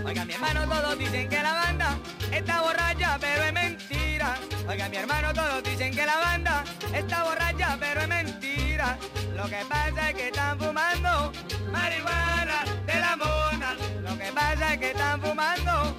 Oiga, 0.05 0.25
mi 0.25 0.33
hermano, 0.33 0.67
todos 0.69 0.99
dicen 0.99 1.29
que 1.29 1.43
la 1.43 1.53
banda 1.53 1.99
está 2.33 2.63
borracha, 2.63 3.19
pero 3.21 3.43
es 3.43 3.53
mentira. 3.53 4.37
Oiga, 4.69 4.89
mi 4.89 4.97
hermano, 4.97 5.35
todos 5.35 5.63
dicen 5.63 5.95
que 5.95 6.07
la 6.07 6.14
está 6.99 7.25
borracha, 7.25 7.77
pero 7.79 8.01
es 8.01 8.09
mentira. 8.09 8.99
Lo 9.37 9.45
que 9.45 9.65
pasa 9.69 10.11
es 10.11 10.17
que 10.17 10.27
están 10.29 10.59
fumando 10.59 11.33
marihuana 11.73 12.65
de 12.87 12.95
la 13.01 13.17
mona. 13.17 13.75
Lo 14.03 14.19
que 14.19 14.33
pasa 14.33 14.75
es 14.75 14.79
que 14.81 14.91
están 14.91 15.21
fumando 15.21 15.97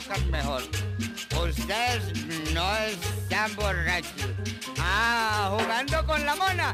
tocan 0.00 0.28
mejor. 0.28 0.62
Ustedes 1.40 2.26
no 2.52 2.76
están 2.78 3.54
borrachos. 3.54 4.26
Ah, 4.80 5.56
jugando 5.56 6.04
con 6.04 6.26
la 6.26 6.34
mona. 6.34 6.72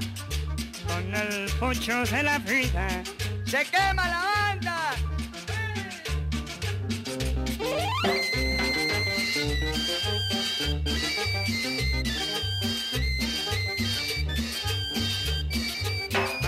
Con 0.88 1.14
el 1.14 1.50
poncho 1.60 2.02
de 2.04 2.22
la 2.22 2.40
frita. 2.40 2.88
Se 3.44 3.62
quema 3.66 4.08
la 4.08 4.22
banda. 4.24 4.94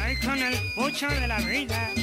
Ay, 0.03 0.17
con 0.25 0.39
el 0.39 0.57
pucho 0.75 1.09
de 1.09 1.27
la 1.29 1.39
vida. 1.41 2.02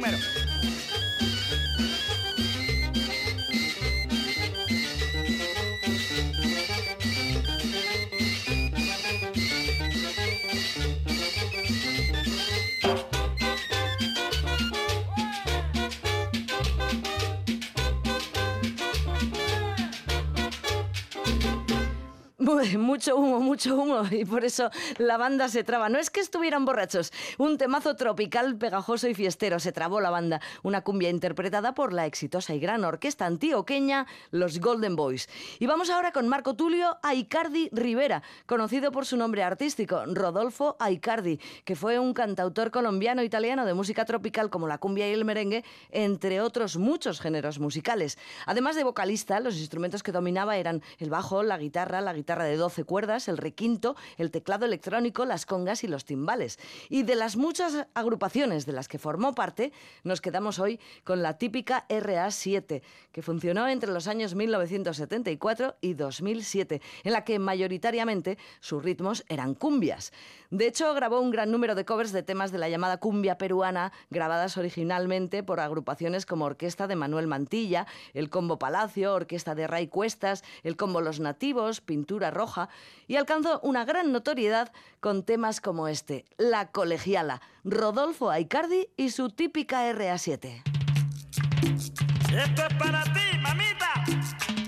Qué 0.00 0.43
Mucho 22.94 23.16
humo, 23.16 23.40
mucho 23.40 23.74
humo, 23.74 24.02
y 24.08 24.24
por 24.24 24.44
eso 24.44 24.70
la 24.98 25.16
banda 25.16 25.48
se 25.48 25.64
traba. 25.64 25.88
No 25.88 25.98
es 25.98 26.10
que 26.10 26.20
estuvieran 26.20 26.64
borrachos, 26.64 27.12
un 27.38 27.58
temazo 27.58 27.96
tropical, 27.96 28.56
pegajoso 28.56 29.08
y 29.08 29.14
fiestero. 29.14 29.58
Se 29.58 29.72
trabó 29.72 30.00
la 30.00 30.10
banda, 30.10 30.40
una 30.62 30.82
cumbia 30.82 31.10
interpretada 31.10 31.74
por 31.74 31.92
la 31.92 32.06
exitosa 32.06 32.54
y 32.54 32.60
gran 32.60 32.84
orquesta 32.84 33.26
antioqueña, 33.26 34.06
los 34.30 34.60
Golden 34.60 34.94
Boys. 34.94 35.28
Y 35.58 35.66
vamos 35.66 35.90
ahora 35.90 36.12
con 36.12 36.28
Marco 36.28 36.54
Tulio 36.54 36.96
Aicardi 37.02 37.68
Rivera, 37.72 38.22
conocido 38.46 38.92
por 38.92 39.06
su 39.06 39.16
nombre 39.16 39.42
artístico, 39.42 40.04
Rodolfo 40.06 40.76
Aicardi, 40.78 41.40
que 41.64 41.74
fue 41.74 41.98
un 41.98 42.14
cantautor 42.14 42.70
colombiano-italiano 42.70 43.66
de 43.66 43.74
música 43.74 44.04
tropical 44.04 44.50
como 44.50 44.68
la 44.68 44.78
cumbia 44.78 45.08
y 45.08 45.14
el 45.14 45.24
merengue, 45.24 45.64
entre 45.90 46.40
otros 46.40 46.76
muchos 46.76 47.20
géneros 47.20 47.58
musicales. 47.58 48.18
Además 48.46 48.76
de 48.76 48.84
vocalista, 48.84 49.40
los 49.40 49.58
instrumentos 49.58 50.04
que 50.04 50.12
dominaba 50.12 50.58
eran 50.58 50.80
el 50.98 51.10
bajo, 51.10 51.42
la 51.42 51.58
guitarra, 51.58 52.00
la 52.00 52.12
guitarra 52.12 52.44
de 52.44 52.56
12 52.56 52.83
cuerdas, 52.84 53.28
el 53.28 53.38
requinto, 53.38 53.96
el 54.18 54.30
teclado 54.30 54.66
electrónico, 54.66 55.24
las 55.24 55.46
congas 55.46 55.84
y 55.84 55.88
los 55.88 56.04
timbales. 56.04 56.58
Y 56.88 57.02
de 57.02 57.14
las 57.14 57.36
muchas 57.36 57.86
agrupaciones 57.94 58.66
de 58.66 58.72
las 58.72 58.88
que 58.88 58.98
formó 58.98 59.34
parte, 59.34 59.72
nos 60.02 60.20
quedamos 60.20 60.58
hoy 60.58 60.80
con 61.04 61.22
la 61.22 61.38
típica 61.38 61.86
RA7, 61.88 62.82
que 63.12 63.22
funcionó 63.22 63.68
entre 63.68 63.92
los 63.92 64.08
años 64.08 64.34
1974 64.34 65.76
y 65.80 65.94
2007, 65.94 66.80
en 67.04 67.12
la 67.12 67.24
que 67.24 67.38
mayoritariamente 67.38 68.38
sus 68.60 68.82
ritmos 68.82 69.24
eran 69.28 69.54
cumbias. 69.54 70.12
De 70.50 70.66
hecho, 70.66 70.94
grabó 70.94 71.20
un 71.20 71.30
gran 71.30 71.50
número 71.50 71.74
de 71.74 71.84
covers 71.84 72.12
de 72.12 72.22
temas 72.22 72.52
de 72.52 72.58
la 72.58 72.68
llamada 72.68 72.98
cumbia 72.98 73.38
peruana, 73.38 73.92
grabadas 74.10 74.56
originalmente 74.56 75.42
por 75.42 75.60
agrupaciones 75.60 76.26
como 76.26 76.44
Orquesta 76.44 76.86
de 76.86 76.96
Manuel 76.96 77.26
Mantilla, 77.26 77.86
el 78.12 78.30
Combo 78.30 78.58
Palacio, 78.58 79.14
Orquesta 79.14 79.54
de 79.54 79.66
Ray 79.66 79.88
Cuestas, 79.88 80.44
el 80.62 80.76
Combo 80.76 81.00
Los 81.00 81.20
Nativos, 81.20 81.80
Pintura 81.80 82.30
Roja, 82.30 82.68
y 83.06 83.16
alcanzó 83.16 83.60
una 83.60 83.84
gran 83.84 84.12
notoriedad 84.12 84.72
con 85.00 85.24
temas 85.24 85.60
como 85.60 85.88
este, 85.88 86.24
La 86.38 86.70
Colegiala, 86.70 87.40
Rodolfo 87.64 88.30
Aicardi 88.30 88.88
y 88.96 89.10
su 89.10 89.30
típica 89.30 89.90
RA7. 89.92 90.62
Esto 92.34 92.62
es 92.66 92.74
para 92.78 93.04
ti, 93.04 93.38
mamita. 93.40 94.63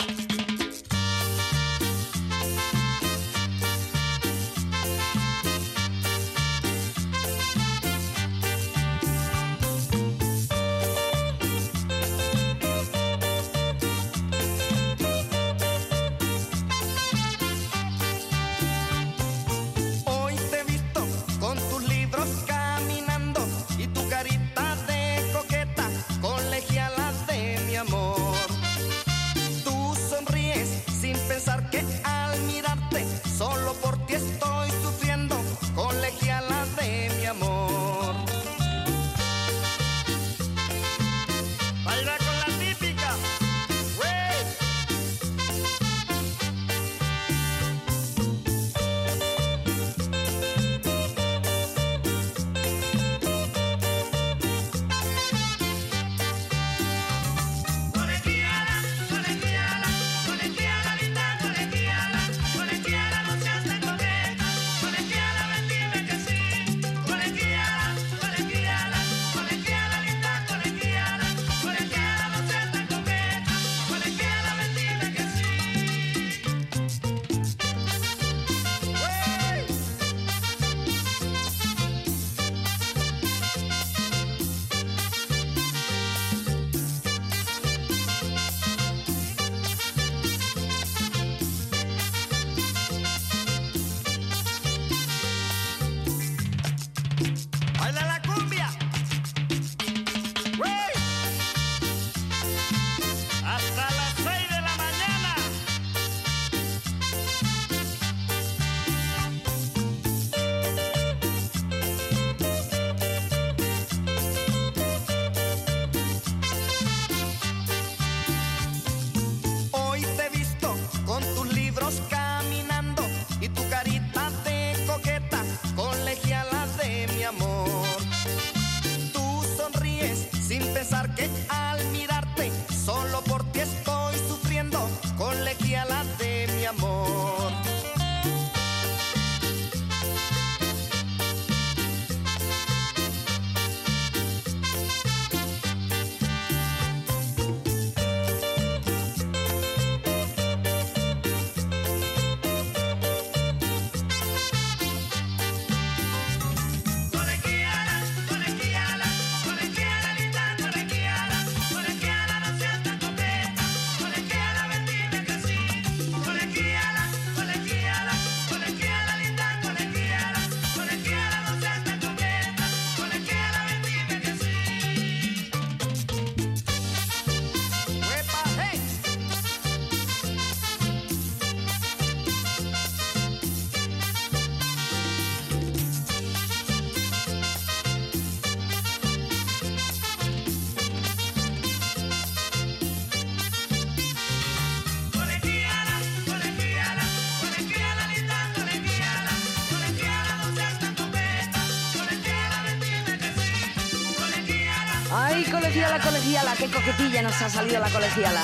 Ay, 205.12 205.44
colegiala, 205.44 206.00
colegiala, 206.00 206.54
qué 206.56 206.66
coquetilla 206.66 207.22
nos 207.22 207.40
ha 207.40 207.48
salido 207.48 207.78
la 207.78 207.88
colegiala. 207.90 208.42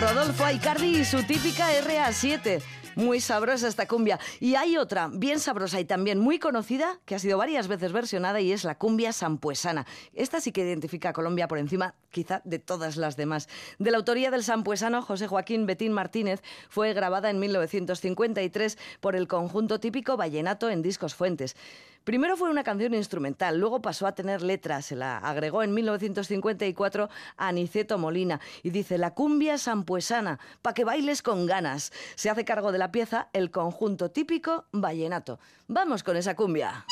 Rodolfo 0.00 0.44
Aicardi 0.44 1.00
y 1.00 1.04
su 1.04 1.22
típica 1.22 1.70
RA7. 1.70 2.62
Muy 2.94 3.20
sabrosa 3.20 3.68
esta 3.68 3.86
cumbia. 3.86 4.18
Y 4.38 4.54
hay 4.54 4.76
otra, 4.76 5.08
bien 5.12 5.40
sabrosa 5.40 5.80
y 5.80 5.84
también 5.84 6.18
muy 6.18 6.38
conocida, 6.38 6.98
que 7.06 7.14
ha 7.14 7.18
sido 7.18 7.38
varias 7.38 7.68
veces 7.68 7.92
versionada 7.92 8.40
y 8.40 8.52
es 8.52 8.64
la 8.64 8.76
cumbia 8.76 9.12
sampuesana. 9.12 9.86
Esta 10.14 10.40
sí 10.40 10.52
que 10.52 10.62
identifica 10.62 11.10
a 11.10 11.12
Colombia 11.12 11.48
por 11.48 11.58
encima, 11.58 11.94
quizá, 12.10 12.42
de 12.44 12.58
todas 12.58 12.96
las 12.96 13.16
demás. 13.16 13.48
De 13.78 13.90
la 13.90 13.96
autoría 13.96 14.30
del 14.30 14.44
sampuesano 14.44 15.00
José 15.02 15.26
Joaquín 15.26 15.64
Betín 15.66 15.92
Martínez, 15.92 16.42
fue 16.68 16.92
grabada 16.92 17.30
en 17.30 17.38
1953 17.38 18.78
por 19.00 19.16
el 19.16 19.26
conjunto 19.26 19.80
típico 19.80 20.16
Vallenato 20.18 20.68
en 20.68 20.82
Discos 20.82 21.14
Fuentes. 21.14 21.56
Primero 22.04 22.36
fue 22.36 22.50
una 22.50 22.64
canción 22.64 22.94
instrumental, 22.94 23.58
luego 23.58 23.80
pasó 23.80 24.06
a 24.08 24.14
tener 24.14 24.42
letras, 24.42 24.86
se 24.86 24.96
la 24.96 25.18
agregó 25.18 25.62
en 25.62 25.72
1954 25.72 27.08
a 27.36 27.48
Aniceto 27.48 27.96
Molina 27.96 28.40
y 28.64 28.70
dice 28.70 28.98
la 28.98 29.14
cumbia 29.14 29.56
sampuesana, 29.56 30.40
pa' 30.62 30.74
que 30.74 30.84
bailes 30.84 31.22
con 31.22 31.46
ganas. 31.46 31.92
Se 32.16 32.28
hace 32.28 32.44
cargo 32.44 32.72
de 32.72 32.78
la 32.78 32.90
pieza 32.90 33.28
el 33.32 33.52
conjunto 33.52 34.10
típico 34.10 34.64
vallenato. 34.72 35.38
Vamos 35.68 36.02
con 36.02 36.16
esa 36.16 36.34
cumbia. 36.34 36.84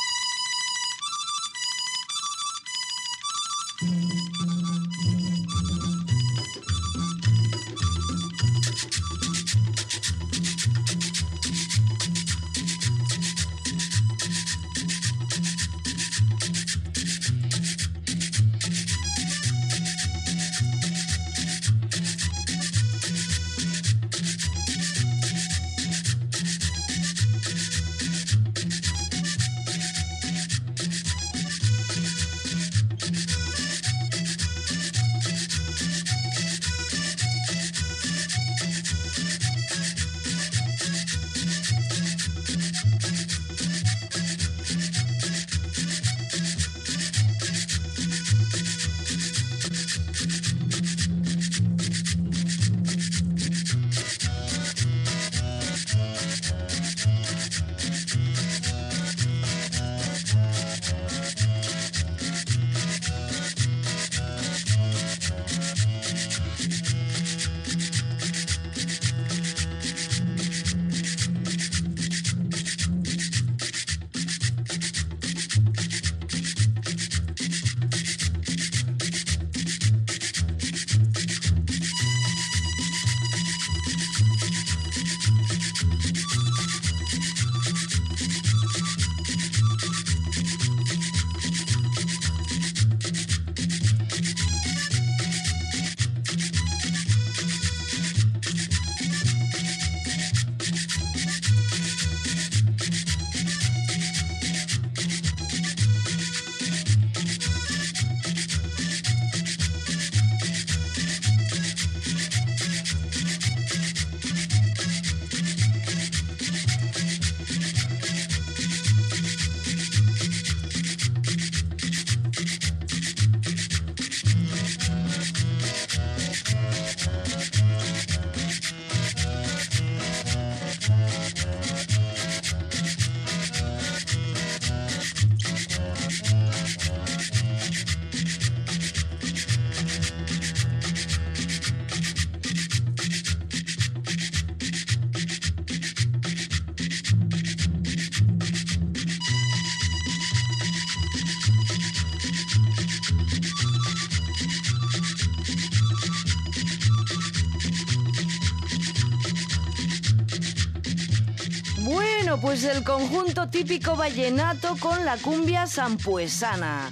Pues 162.40 162.64
el 162.64 162.82
conjunto 162.84 163.48
típico 163.48 163.96
vallenato 163.96 164.76
con 164.78 165.04
la 165.04 165.16
cumbia 165.18 165.66
sampuesana. 165.66 166.90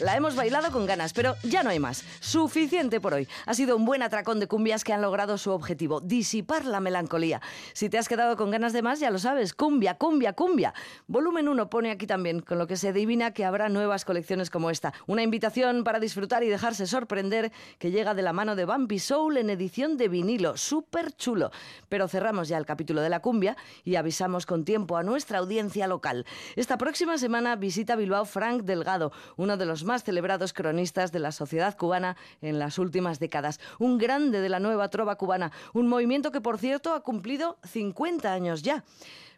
La 0.00 0.16
hemos 0.16 0.34
bailado 0.34 0.72
con 0.72 0.86
ganas, 0.86 1.12
pero 1.12 1.36
ya 1.44 1.62
no 1.62 1.70
hay 1.70 1.78
más. 1.78 2.04
Suficiente 2.18 3.00
por 3.00 3.14
hoy. 3.14 3.28
Ha 3.46 3.54
sido 3.54 3.76
un 3.76 3.84
buen 3.84 4.02
atracón 4.02 4.40
de 4.40 4.48
cumbias 4.48 4.82
que 4.82 4.92
han 4.92 5.00
logrado 5.00 5.38
su 5.38 5.52
objetivo, 5.52 6.00
disipar 6.00 6.64
la 6.64 6.80
melancolía. 6.80 7.40
Si 7.74 7.88
te 7.88 7.96
has 7.96 8.08
quedado 8.08 8.36
con 8.36 8.50
ganas 8.50 8.72
de 8.72 8.82
más, 8.82 8.98
ya 8.98 9.10
lo 9.10 9.20
sabes, 9.20 9.54
cumbia, 9.54 9.94
cumbia, 9.94 10.32
cumbia. 10.32 10.74
Volumen 11.06 11.48
1 11.48 11.70
pone 11.70 11.92
aquí 11.92 12.08
también, 12.08 12.40
con 12.40 12.58
lo 12.58 12.66
que 12.66 12.76
se 12.76 12.88
adivina 12.88 13.32
que 13.32 13.44
habrá 13.44 13.68
nuevas 13.68 14.04
colecciones 14.04 14.50
como 14.50 14.68
esta. 14.68 14.92
Una 15.06 15.22
invitación 15.22 15.84
para 15.84 16.00
disfrutar 16.00 16.42
y 16.42 16.48
dejarse 16.48 16.88
sorprender 16.88 17.52
que 17.78 17.92
llega 17.92 18.14
de 18.14 18.22
la 18.22 18.32
mano 18.32 18.56
de 18.56 18.64
Bambi 18.64 18.98
Soul 18.98 19.36
en 19.36 19.48
edición 19.48 19.96
de 19.96 20.08
vinilo. 20.08 20.56
Súper 20.56 21.12
chulo. 21.12 21.52
Pero 21.88 22.08
cerramos 22.08 22.48
ya 22.48 22.58
el 22.58 22.66
capítulo 22.66 23.00
de 23.00 23.10
la 23.10 23.20
cumbia 23.20 23.56
y 23.84 23.94
avisamos 23.94 24.44
con 24.44 24.64
tiempo 24.64 24.96
a 24.96 25.04
nuestra 25.04 25.38
audiencia 25.38 25.86
local. 25.86 26.26
Esta 26.56 26.78
próxima 26.78 27.16
semana 27.16 27.54
visita 27.54 27.94
Bilbao 27.94 28.24
Frank 28.24 28.62
Delgado, 28.62 29.12
uno 29.36 29.56
de 29.56 29.66
los 29.66 29.83
más 29.84 30.04
celebrados 30.04 30.52
cronistas 30.52 31.12
de 31.12 31.18
la 31.18 31.32
sociedad 31.32 31.76
cubana 31.76 32.16
en 32.42 32.58
las 32.58 32.78
últimas 32.78 33.18
décadas. 33.18 33.60
Un 33.78 33.98
grande 33.98 34.40
de 34.40 34.48
la 34.48 34.60
nueva 34.60 34.88
trova 34.88 35.16
cubana, 35.16 35.52
un 35.72 35.88
movimiento 35.88 36.30
que, 36.30 36.40
por 36.40 36.58
cierto, 36.58 36.92
ha 36.94 37.02
cumplido 37.02 37.58
50 37.64 38.32
años 38.32 38.62
ya. 38.62 38.84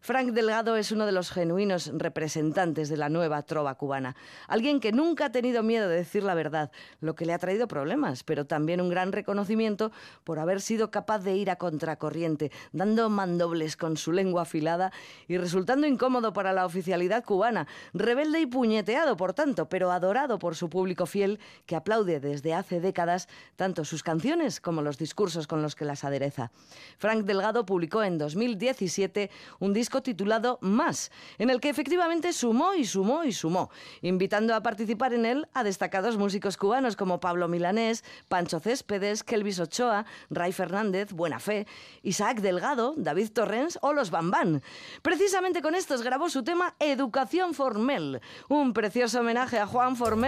Frank 0.06 0.28
Delgado 0.28 0.76
es 0.76 0.92
uno 0.92 1.04
de 1.04 1.10
los 1.10 1.32
genuinos 1.32 1.90
representantes 1.92 2.88
de 2.88 2.96
la 2.96 3.08
nueva 3.08 3.42
trova 3.42 3.74
cubana. 3.74 4.14
Alguien 4.46 4.78
que 4.78 4.92
nunca 4.92 5.26
ha 5.26 5.32
tenido 5.32 5.64
miedo 5.64 5.88
de 5.88 5.96
decir 5.96 6.22
la 6.22 6.34
verdad, 6.34 6.70
lo 7.00 7.16
que 7.16 7.26
le 7.26 7.32
ha 7.32 7.40
traído 7.40 7.66
problemas, 7.66 8.22
pero 8.22 8.46
también 8.46 8.80
un 8.80 8.88
gran 8.88 9.10
reconocimiento 9.10 9.90
por 10.22 10.38
haber 10.38 10.60
sido 10.60 10.92
capaz 10.92 11.24
de 11.24 11.34
ir 11.34 11.50
a 11.50 11.56
contracorriente, 11.56 12.52
dando 12.70 13.10
mandobles 13.10 13.76
con 13.76 13.96
su 13.96 14.12
lengua 14.12 14.42
afilada 14.42 14.92
y 15.26 15.38
resultando 15.38 15.88
incómodo 15.88 16.32
para 16.32 16.52
la 16.52 16.66
oficialidad 16.66 17.24
cubana. 17.24 17.66
Rebelde 17.92 18.38
y 18.40 18.46
puñeteado, 18.46 19.16
por 19.16 19.32
tanto, 19.32 19.68
pero 19.68 19.90
adorado 19.90 20.35
por 20.38 20.56
su 20.56 20.68
público 20.68 21.06
fiel 21.06 21.38
que 21.66 21.76
aplaude 21.76 22.20
desde 22.20 22.54
hace 22.54 22.80
décadas 22.80 23.28
tanto 23.56 23.84
sus 23.84 24.02
canciones 24.02 24.60
como 24.60 24.82
los 24.82 24.98
discursos 24.98 25.46
con 25.46 25.62
los 25.62 25.74
que 25.74 25.84
las 25.84 26.04
adereza. 26.04 26.50
Frank 26.98 27.24
Delgado 27.24 27.66
publicó 27.66 28.02
en 28.02 28.18
2017 28.18 29.30
un 29.60 29.72
disco 29.72 30.02
titulado 30.02 30.58
Más, 30.60 31.10
en 31.38 31.50
el 31.50 31.60
que 31.60 31.68
efectivamente 31.68 32.32
sumó 32.32 32.74
y 32.74 32.84
sumó 32.84 33.24
y 33.24 33.32
sumó, 33.32 33.70
invitando 34.02 34.54
a 34.54 34.62
participar 34.62 35.14
en 35.14 35.26
él 35.26 35.48
a 35.54 35.64
destacados 35.64 36.16
músicos 36.16 36.56
cubanos 36.56 36.96
como 36.96 37.20
Pablo 37.20 37.48
Milanés, 37.48 38.04
Pancho 38.28 38.60
Céspedes, 38.60 39.22
Kelvis 39.22 39.60
Ochoa, 39.60 40.06
Ray 40.30 40.52
Fernández, 40.52 41.12
Buena 41.12 41.38
Fe, 41.38 41.66
Isaac 42.02 42.40
Delgado, 42.40 42.94
David 42.96 43.30
Torrens 43.32 43.78
o 43.82 43.92
Los 43.92 44.10
Bambán. 44.10 44.62
Precisamente 45.02 45.62
con 45.62 45.74
estos 45.74 46.02
grabó 46.02 46.28
su 46.28 46.42
tema 46.42 46.74
Educación 46.78 47.54
Formel, 47.54 48.20
un 48.48 48.72
precioso 48.72 49.20
homenaje 49.20 49.58
a 49.58 49.66
Juan 49.66 49.96
Formel 49.96 50.25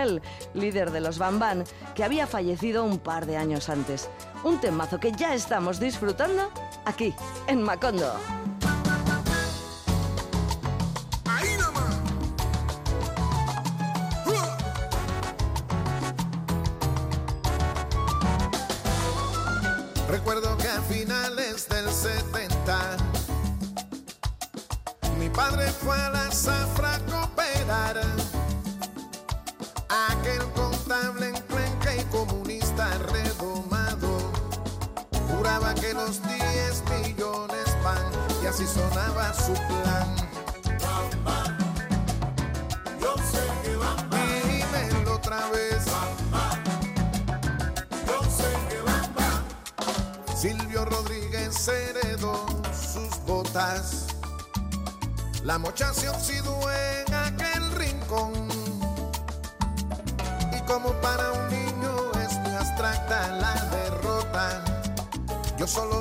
Líder 0.54 0.90
de 0.90 1.00
los 1.00 1.18
Bam 1.18 1.64
que 1.94 2.04
había 2.04 2.26
fallecido 2.26 2.84
un 2.84 2.98
par 2.98 3.26
de 3.26 3.36
años 3.36 3.68
antes. 3.68 4.08
Un 4.44 4.60
temazo 4.60 4.98
que 4.98 5.12
ya 5.12 5.34
estamos 5.34 5.80
disfrutando 5.80 6.50
aquí, 6.84 7.14
en 7.46 7.62
Macondo. 7.62 8.12
Su 39.48 39.54
plan. 39.54 40.14
Yo 43.00 43.14
sé 43.32 43.42
que 43.62 43.76
van, 43.76 44.10
Dímelo 44.10 45.14
otra 45.14 45.48
vez. 45.50 45.84
Yo 48.06 48.18
sé 48.30 48.50
que 48.68 48.80
van, 48.82 49.06
Silvio 50.36 50.84
Rodríguez 50.84 51.66
heredó 51.68 52.46
sus 52.74 53.24
botas. 53.24 54.06
La 55.44 55.58
mocha 55.58 55.94
se 55.94 56.10
oxidó 56.10 56.54
en 56.70 57.14
aquel 57.14 57.72
rincón. 57.72 58.32
Y 60.56 60.60
como 60.66 60.92
para 61.00 61.32
un 61.32 61.48
niño 61.48 62.12
es 62.22 62.34
muy 62.40 62.52
abstracta 62.54 63.28
la 63.28 63.54
derrota, 63.76 64.62
yo 65.56 65.66
solo 65.66 65.97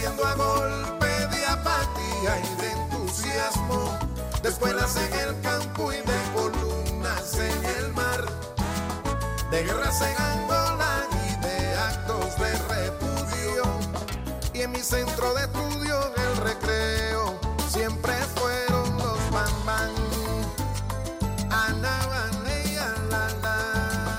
Creciendo 0.00 0.26
a 0.26 0.34
golpe 0.34 1.06
de 1.06 1.44
apatía 1.44 2.40
y 2.40 2.62
de 2.62 2.70
entusiasmo. 2.70 3.98
De 4.42 4.48
escuelas 4.48 4.96
en 4.96 5.12
el 5.12 5.38
campo 5.42 5.92
y 5.92 5.96
de 5.96 6.18
columnas 6.34 7.34
en 7.34 7.64
el 7.66 7.92
mar. 7.92 8.24
De 9.50 9.62
guerras 9.62 10.00
en 10.00 10.16
Angola 10.16 11.06
y 11.12 11.44
de 11.44 11.76
actos 11.76 12.34
de 12.38 12.50
repudio. 12.72 13.64
Y 14.54 14.62
en 14.62 14.72
mi 14.72 14.80
centro 14.80 15.34
de 15.34 15.42
estudio, 15.42 16.14
en 16.16 16.22
el 16.22 16.36
recreo, 16.44 17.38
siempre 17.68 18.14
fueron 18.36 18.96
los 18.96 19.18
bam 19.30 19.66
bam. 19.66 19.90
Ana 21.50 21.98
la 23.10 23.28
la. 23.42 24.18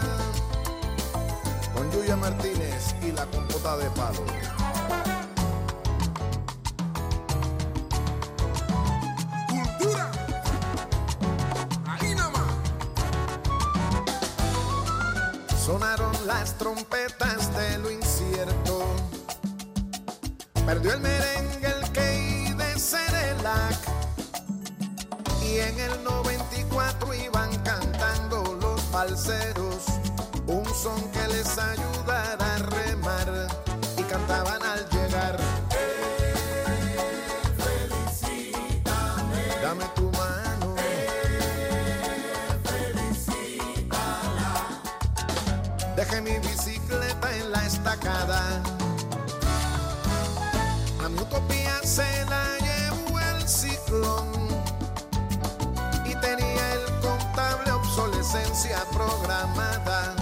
Con 1.74 1.92
Yuya 1.92 2.16
Martínez 2.18 2.94
y 3.02 3.12
la 3.14 3.26
compota 3.26 3.78
de 3.78 3.90
palo. 3.90 4.41
Sonaron 15.66 16.12
las 16.26 16.58
trompetas 16.58 17.56
de 17.56 17.78
lo 17.78 17.92
incierto. 17.92 18.84
Perdió 20.66 20.94
el 20.94 21.02
merengue 21.02 21.68
el 21.68 21.92
que 21.92 22.56
de 22.58 22.80
Cerelac. 22.80 23.78
Y 25.44 25.60
en 25.60 25.80
el 25.80 26.04
94 26.04 27.14
iban 27.14 27.56
cantando 27.60 28.58
los 28.60 28.92
balseros. 28.92 29.86
Un 30.48 30.66
son 30.74 31.00
que 31.12 31.28
les 31.28 31.56
ayudara 31.56 32.56
a 32.56 32.58
remar. 32.58 33.48
Y 33.98 34.04
cantaban 34.04 34.61
programada. 58.94 60.16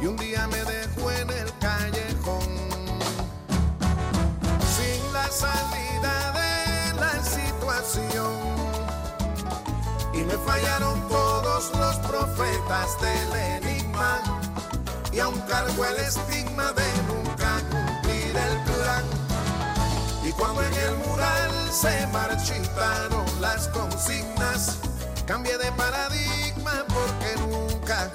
Y 0.00 0.06
un 0.06 0.16
día 0.16 0.46
me 0.48 0.56
dejó 0.64 1.10
en 1.12 1.30
el 1.30 1.58
callejón. 1.58 2.42
Sin 4.76 5.12
la 5.12 5.28
salida 5.30 6.32
de 6.32 6.94
la 7.00 7.22
situación. 7.22 8.32
Y 10.12 10.18
me 10.18 10.34
fallaron 10.38 11.08
todos 11.08 11.70
los 11.76 11.96
profetas 12.08 13.00
del 13.00 13.62
enigma. 13.62 14.18
Y 15.12 15.20
aún 15.20 15.38
cargo 15.42 15.84
el 15.84 15.96
estigma 15.98 16.72
de 16.72 16.88
nunca 17.06 17.60
cumplir 17.70 18.36
el 18.36 18.58
plan. 18.64 19.04
Y 20.24 20.32
cuando 20.32 20.62
en 20.62 20.74
el 20.74 20.96
mural 21.06 21.50
se 21.70 22.06
marchitaron 22.08 23.24
las 23.40 23.68
consignas, 23.68 24.78
cambié 25.26 25.56
de 25.58 25.70
paradigma 25.72 26.41
porque 26.88 27.36
nunca 27.40 28.10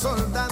soldado 0.00 0.49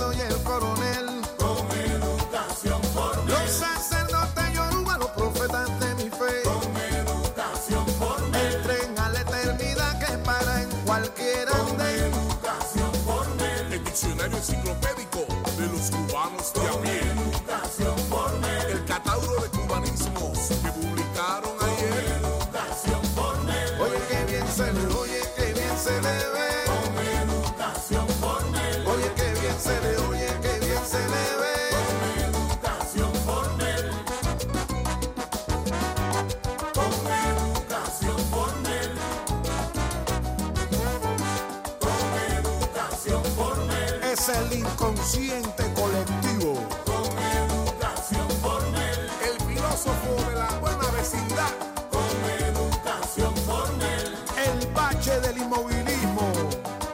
es 44.31 44.39
el 44.39 44.59
inconsciente 44.59 45.73
colectivo. 45.75 46.55
Con 46.85 47.05
educación 47.19 48.29
formel. 48.43 49.11
El 49.25 49.47
filósofo 49.47 50.29
de 50.29 50.35
la 50.35 50.49
buena 50.61 50.91
vecindad. 50.91 51.53
Con 51.91 52.09
educación 52.47 53.35
formel. 53.47 54.17
El 54.37 54.67
bache 54.73 55.21
del 55.21 55.39
inmovilismo. 55.39 56.33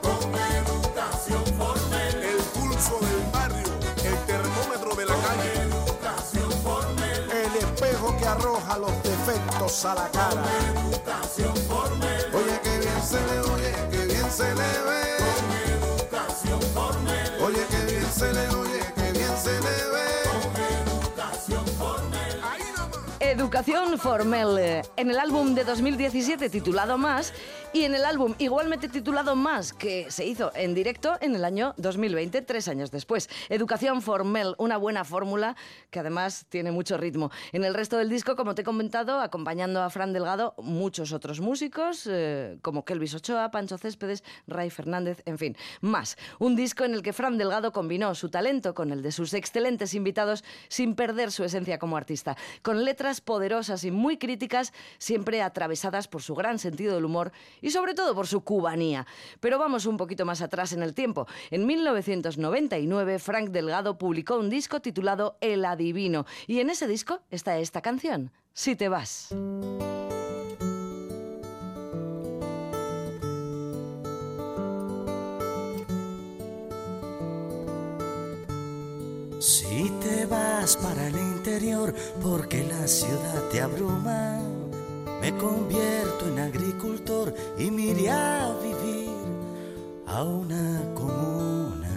Con 0.03 0.35
educación 0.35 1.45
formel. 1.59 2.15
El 2.23 2.37
pulso 2.55 2.99
del 3.01 3.31
barrio. 3.33 3.73
El 4.05 4.17
termómetro 4.27 4.95
de 4.95 5.07
la 5.07 5.15
calle. 5.15 5.53
Educación 5.63 6.51
formel. 6.63 7.31
El 7.31 7.57
espejo 7.57 8.17
que 8.17 8.27
arroja 8.27 8.79
los 8.79 9.03
defectos 9.03 9.85
a 9.85 9.95
la 9.95 10.09
cara. 10.11 10.45
Educación 10.73 11.57
formel. 11.69 12.35
Oye, 12.35 12.61
que 12.63 12.79
bien 12.79 13.03
se 13.03 13.21
le 13.27 13.41
oye, 13.41 13.73
que 13.91 14.05
bien 14.07 14.31
se 14.31 14.55
le 14.55 14.81
ve. 14.83 15.54
Se 18.15 18.33
le 18.33 18.49
oye, 18.51 18.81
que 18.95 19.13
bien 19.13 19.37
se 19.37 19.53
le 19.53 19.77
ve. 19.93 20.07
Con 20.31 21.03
educación 21.03 21.67
formel. 21.67 22.41
Ahí 22.45 22.63
nomás. 22.77 23.17
Educación 23.21 23.99
Formel, 23.99 24.59
eh, 24.59 24.83
en 24.97 25.11
el 25.11 25.19
álbum 25.19 25.55
de 25.55 25.65
2017 25.65 26.49
titulado 26.49 26.97
Más 26.97 27.33
y 27.75 27.83
en 27.83 27.95
el 27.97 28.05
álbum 28.05 28.35
igualmente 28.39 28.89
titulado 28.89 29.35
Más 29.35 29.73
que 29.73 30.09
se 30.09 30.25
hizo 30.25 30.53
en 30.55 30.75
directo 30.75 31.19
en 31.21 31.35
el 31.35 31.45
año 31.45 31.75
2020, 31.77 32.41
tres 32.43 32.69
años 32.69 32.93
después. 32.93 33.29
Educación 33.49 34.01
Formel, 34.01 34.55
una 34.59 34.77
buena 34.77 35.05
fórmula 35.05 35.57
que 35.91 35.99
además 35.99 36.47
tiene 36.49 36.71
mucho 36.71 36.97
ritmo. 36.97 37.33
En 37.51 37.65
el 37.65 37.75
resto 37.75 37.99
del 37.99 38.09
disco, 38.09 38.37
como 38.37 38.55
te 38.55 38.63
he 38.63 38.65
comentado, 38.65 39.21
acompañando 39.21 39.83
a 39.83 39.91
Fran 39.91 40.13
Delgado, 40.13 40.55
muchos 40.59 41.13
otros 41.13 41.41
músicos 41.41 42.09
eh, 42.09 42.59
como 42.63 42.85
Kelvis 42.85 43.13
Ochoa, 43.17 43.51
Pancho 43.51 43.77
Céspedes, 43.77 44.23
Ray 44.47 44.71
Fernández, 44.71 45.23
en 45.25 45.37
fin, 45.37 45.57
más. 45.81 46.17
Un 46.39 46.55
disco 46.55 46.85
en 46.85 46.95
el 46.95 47.03
que 47.03 47.13
Fran 47.13 47.39
Delgado 47.39 47.73
combinó 47.73 48.15
su 48.15 48.29
talento 48.29 48.73
con 48.73 48.93
el 48.93 49.03
de 49.03 49.11
sus 49.11 49.35
excelentes 49.35 49.95
invitados 49.95 50.45
sin 50.69 50.95
perder 50.95 51.33
su 51.33 51.43
esencia 51.43 51.81
como 51.81 51.97
artista, 51.97 52.37
con 52.63 52.85
letras 52.85 53.21
poderosas 53.21 53.83
y 53.83 53.91
muy 53.91 54.17
críticas, 54.17 54.73
siempre 54.99 55.43
atravesadas 55.43 56.07
por 56.07 56.23
su 56.23 56.37
gran 56.37 56.61
sentido 56.61 56.95
del 56.95 57.05
humor 57.05 57.33
y 57.65 57.71
sobre 57.71 57.95
todo 57.95 58.15
por 58.15 58.27
su 58.27 58.45
cubanía. 58.45 59.07
Pero 59.41 59.59
vamos 59.59 59.87
un 59.87 59.97
poquito 59.97 60.27
más 60.27 60.43
atrás 60.43 60.73
en 60.75 60.83
el 60.83 60.93
tiempo. 60.93 61.27
En 61.51 61.65
1999, 61.65 63.19
Frank 63.19 63.49
Delgado 63.49 63.97
publicó 63.97 64.37
un 64.37 64.51
disco 64.51 64.81
titulado 64.81 65.39
El 65.41 65.65
Adivino 65.65 66.27
y 66.47 66.61
en 66.61 66.69
ese 66.69 66.87
disco 66.87 67.21
está 67.31 67.59
esta 67.59 67.81
canción, 67.81 68.31
Si 68.53 68.77
te 68.77 68.91
vas. 68.91 69.35
Si 79.41 79.91
te 80.01 80.27
vas 80.27 80.77
para 80.77 81.09
el 81.09 81.17
interior 81.17 81.95
porque 82.23 82.65
la 82.65 82.87
ciudad 82.87 83.43
te 83.51 83.61
abruma, 83.61 84.41
me 85.25 85.35
convierto 85.39 86.29
en 86.29 86.39
agricultor 86.39 87.35
y 87.59 87.71
me 87.71 87.83
iré 87.83 88.11
a 88.11 88.55
vivir 88.63 89.09
a 90.07 90.23
una 90.23 90.83
comuna 90.95 91.97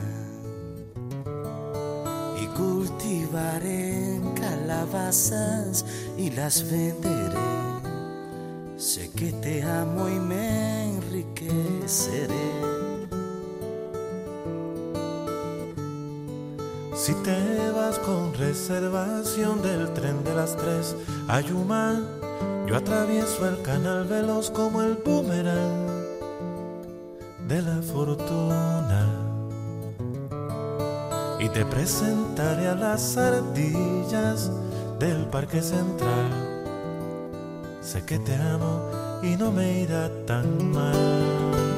y 2.41 2.45
cultivaré 2.55 4.21
calabazas 4.33 5.83
y 6.17 6.29
las 6.31 6.71
venderé. 6.71 7.37
Sé 8.77 9.11
que 9.11 9.33
te 9.33 9.61
amo 9.61 10.07
y 10.07 10.19
me 10.21 10.95
enriqueceré. 10.95 12.47
Si 16.95 17.13
te 17.25 17.71
vas 17.71 17.99
con 17.99 18.33
reservación 18.35 19.61
del 19.61 19.93
tren 19.93 20.23
de 20.23 20.33
las 20.33 20.55
tres 20.55 20.95
a 21.27 21.41
Yuma, 21.41 22.16
yo 22.67 22.75
atravieso 22.75 23.47
el 23.47 23.61
canal 23.61 24.05
veloz 24.05 24.51
como 24.51 24.81
el 24.81 24.95
boomerang 24.95 25.87
de 27.47 27.61
la 27.61 27.81
fortuna. 27.81 29.07
Y 31.39 31.47
te 31.49 31.63
presentaré 31.65 32.67
a 32.67 32.75
las 32.75 33.15
ardillas 33.15 34.51
del 34.99 35.27
parque 35.27 35.61
central. 35.61 36.29
Sé 37.81 38.03
que 38.03 38.19
te 38.19 38.35
amo 38.35 38.81
y 39.23 39.37
no 39.37 39.49
me 39.51 39.79
irá 39.79 40.09
tan 40.25 40.71
mal. 40.71 41.76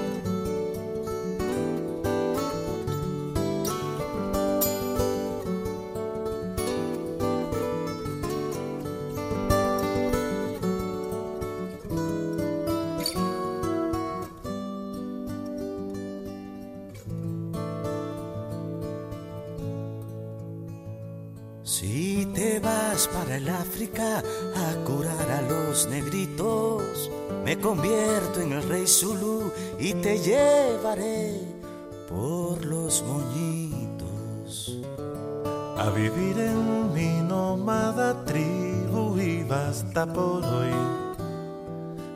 Por 40.07 40.43
hoy. 40.45 40.73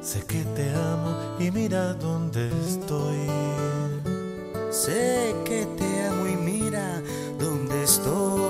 Sé 0.01 0.21
que 0.25 0.43
te 0.55 0.69
amo 0.73 1.37
y 1.39 1.51
mira 1.51 1.93
dónde 1.93 2.49
estoy. 2.67 3.27
Sé 4.69 5.35
que 5.45 5.65
te 5.77 6.07
amo 6.07 6.27
y 6.27 6.35
mira 6.35 7.01
dónde 7.39 7.83
estoy. 7.83 8.41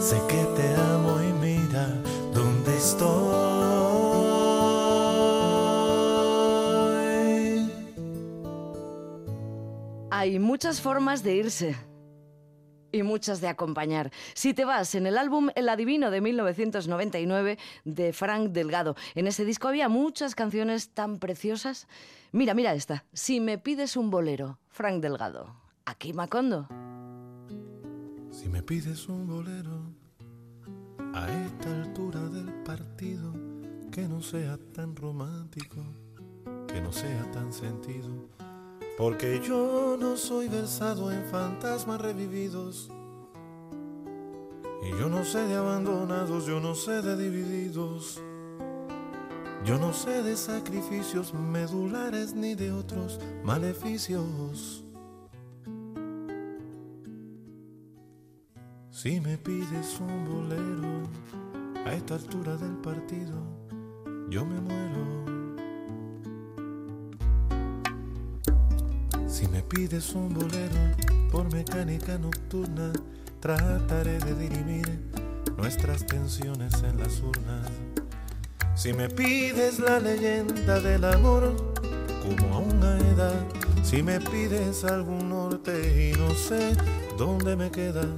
Sé 0.00 0.20
que 0.28 0.44
te 0.56 0.74
amo 0.74 1.20
y 1.22 1.32
mira 1.40 1.88
dónde 2.32 2.76
estoy. 2.76 3.28
Hay 10.10 10.38
muchas 10.38 10.80
formas 10.80 11.22
de 11.22 11.34
irse. 11.34 11.87
Y 12.90 13.02
muchas 13.02 13.40
de 13.40 13.48
acompañar. 13.48 14.10
Si 14.34 14.54
te 14.54 14.64
vas 14.64 14.94
en 14.94 15.06
el 15.06 15.18
álbum 15.18 15.50
El 15.54 15.68
Adivino 15.68 16.10
de 16.10 16.20
1999 16.20 17.58
de 17.84 18.12
Frank 18.12 18.50
Delgado. 18.50 18.96
En 19.14 19.26
ese 19.26 19.44
disco 19.44 19.68
había 19.68 19.88
muchas 19.88 20.34
canciones 20.34 20.90
tan 20.90 21.18
preciosas. 21.18 21.86
Mira, 22.32 22.54
mira 22.54 22.74
esta. 22.74 23.04
Si 23.12 23.40
me 23.40 23.58
pides 23.58 23.96
un 23.96 24.10
bolero, 24.10 24.58
Frank 24.68 25.02
Delgado. 25.02 25.54
Aquí 25.84 26.12
Macondo. 26.12 26.68
Si 28.30 28.48
me 28.48 28.62
pides 28.62 29.08
un 29.08 29.26
bolero 29.26 29.92
a 31.14 31.28
esta 31.30 31.70
altura 31.70 32.20
del 32.28 32.52
partido, 32.62 33.32
que 33.90 34.06
no 34.06 34.22
sea 34.22 34.58
tan 34.72 34.94
romántico, 34.94 35.82
que 36.66 36.80
no 36.80 36.92
sea 36.92 37.30
tan 37.32 37.52
sentido, 37.52 38.28
porque 38.98 39.40
yo 39.40 39.96
no 39.96 40.16
soy 40.16 40.48
versado 40.48 41.12
en 41.12 41.22
fantasmas 41.26 42.00
revividos. 42.00 42.90
Y 44.82 44.90
yo 44.90 45.08
no 45.08 45.24
sé 45.24 45.38
de 45.46 45.54
abandonados, 45.54 46.46
yo 46.46 46.58
no 46.58 46.74
sé 46.74 47.00
de 47.00 47.16
divididos. 47.16 48.20
Yo 49.64 49.78
no 49.78 49.92
sé 49.92 50.24
de 50.24 50.36
sacrificios 50.36 51.32
medulares 51.32 52.34
ni 52.34 52.56
de 52.56 52.72
otros 52.72 53.20
maleficios. 53.44 54.84
Si 58.90 59.20
me 59.20 59.38
pides 59.38 60.00
un 60.00 60.24
bolero 60.24 61.08
a 61.86 61.94
esta 61.94 62.16
altura 62.16 62.56
del 62.56 62.76
partido, 62.78 63.36
yo 64.28 64.44
me 64.44 64.60
muero. 64.60 65.37
Si 69.38 69.46
me 69.46 69.62
pides 69.62 70.16
un 70.16 70.34
bolero 70.34 70.96
por 71.30 71.48
mecánica 71.52 72.18
nocturna, 72.18 72.92
trataré 73.38 74.18
de 74.18 74.34
dirimir 74.34 75.00
nuestras 75.56 76.04
tensiones 76.04 76.74
en 76.82 76.98
las 76.98 77.20
urnas. 77.20 77.70
Si 78.74 78.92
me 78.92 79.08
pides 79.08 79.78
la 79.78 80.00
leyenda 80.00 80.80
del 80.80 81.04
amor 81.04 81.54
como 82.20 82.56
a 82.56 82.58
una 82.58 82.98
edad, 82.98 83.46
si 83.84 84.02
me 84.02 84.20
pides 84.20 84.82
algún 84.82 85.28
norte 85.28 86.10
y 86.10 86.18
no 86.18 86.34
sé 86.34 86.72
dónde 87.16 87.54
me 87.54 87.70
queda. 87.70 88.08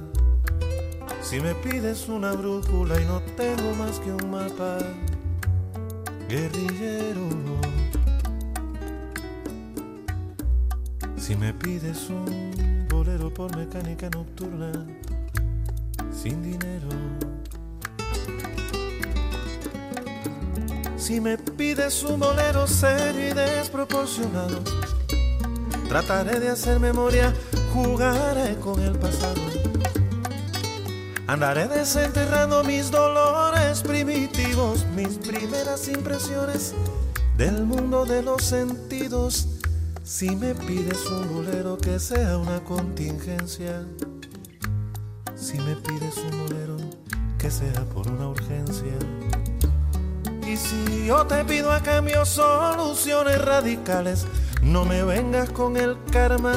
Si 1.21 1.39
me 1.39 1.53
pides 1.53 2.09
una 2.09 2.31
brújula 2.31 2.99
y 2.99 3.05
no 3.05 3.21
tengo 3.37 3.75
más 3.75 3.99
que 3.99 4.11
un 4.11 4.31
mapa, 4.31 4.79
guerrillero. 6.27 7.70
Si 11.31 11.37
me 11.37 11.53
pides 11.53 12.09
un 12.09 12.85
bolero 12.89 13.33
por 13.33 13.55
mecánica 13.55 14.09
nocturna, 14.09 14.69
sin 16.11 16.43
dinero. 16.43 16.89
Si 20.97 21.21
me 21.21 21.37
pides 21.37 22.03
un 22.03 22.19
bolero 22.19 22.67
serio 22.67 23.29
y 23.29 23.33
desproporcionado, 23.33 24.61
trataré 25.87 26.41
de 26.41 26.49
hacer 26.49 26.81
memoria, 26.81 27.33
jugaré 27.73 28.57
con 28.57 28.81
el 28.81 28.99
pasado. 28.99 29.39
Andaré 31.27 31.69
desenterrando 31.69 32.61
mis 32.65 32.91
dolores 32.91 33.83
primitivos, 33.83 34.85
mis 34.97 35.17
primeras 35.17 35.87
impresiones 35.87 36.73
del 37.37 37.63
mundo 37.63 38.05
de 38.05 38.21
los 38.21 38.43
sentidos. 38.43 39.50
Si 40.11 40.35
me 40.35 40.53
pides 40.53 41.05
un 41.05 41.33
bolero 41.33 41.77
que 41.77 41.97
sea 41.97 42.37
una 42.37 42.61
contingencia, 42.65 43.85
si 45.35 45.57
me 45.57 45.73
pides 45.77 46.17
un 46.17 46.37
bolero 46.37 46.75
que 47.37 47.49
sea 47.49 47.85
por 47.93 48.09
una 48.09 48.27
urgencia. 48.27 48.91
Y 50.45 50.57
si 50.57 51.05
yo 51.07 51.25
te 51.27 51.45
pido 51.45 51.71
a 51.71 51.79
cambio 51.79 52.25
soluciones 52.25 53.39
radicales, 53.39 54.27
no 54.61 54.83
me 54.83 55.01
vengas 55.01 55.49
con 55.49 55.77
el 55.77 55.95
karma 56.11 56.55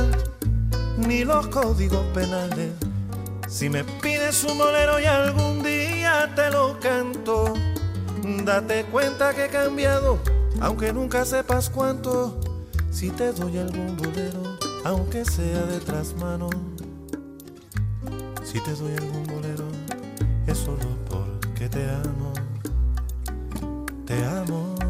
ni 0.99 1.25
los 1.25 1.47
códigos 1.47 2.05
penales. 2.13 2.73
Si 3.47 3.69
me 3.69 3.85
pides 3.85 4.43
un 4.43 4.59
bolero 4.59 4.99
y 4.99 5.05
algún 5.05 5.63
día 5.63 6.29
te 6.35 6.51
lo 6.51 6.81
canto, 6.81 7.55
date 8.45 8.85
cuenta 8.87 9.33
que 9.33 9.45
he 9.45 9.49
cambiado, 9.49 10.19
aunque 10.61 10.93
nunca 10.93 11.25
sepas 11.25 11.71
cuánto. 11.71 12.54
Si 12.95 13.11
te 13.11 13.33
doy 13.33 13.59
algún 13.59 13.97
bolero, 13.97 14.57
aunque 14.85 15.25
sea 15.25 15.67
de 15.67 15.81
trasmano, 15.81 16.49
si 18.45 18.61
te 18.61 18.73
doy 18.73 18.93
algún 18.93 19.25
bolero, 19.25 19.67
es 20.47 20.59
solo 20.59 20.87
porque 21.11 21.69
te 21.69 21.91
amo, 21.91 22.33
te 24.07 24.25
amo. 24.25 24.84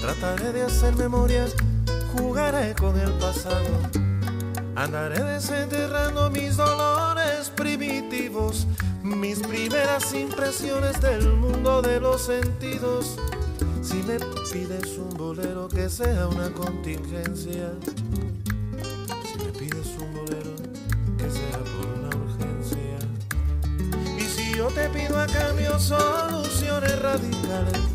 Trataré 0.00 0.52
de 0.52 0.62
hacer 0.62 0.94
memorias, 0.96 1.54
jugaré 2.12 2.74
con 2.74 2.98
el 2.98 3.12
pasado. 3.14 3.68
Andaré 4.74 5.22
desenterrando 5.22 6.30
mis 6.30 6.56
dolores 6.56 7.50
primitivos, 7.54 8.66
mis 9.02 9.40
primeras 9.40 10.12
impresiones 10.14 11.00
del 11.00 11.32
mundo 11.32 11.82
de 11.82 12.00
los 12.00 12.22
sentidos. 12.22 13.16
Si 13.82 13.96
me 14.02 14.18
pides 14.52 14.98
un 14.98 15.10
bolero 15.16 15.68
que 15.68 15.88
sea 15.88 16.28
una 16.28 16.50
contingencia, 16.50 17.72
si 19.24 19.38
me 19.38 19.52
pides 19.52 19.96
un 19.98 20.14
bolero 20.14 20.54
que 21.18 21.30
sea 21.30 21.58
por 21.58 21.86
una 21.98 22.08
urgencia. 22.16 22.98
Y 24.18 24.22
si 24.22 24.54
yo 24.56 24.68
te 24.68 24.88
pido 24.90 25.20
a 25.20 25.26
cambio 25.26 25.78
soluciones 25.78 26.98
radicales, 27.00 27.89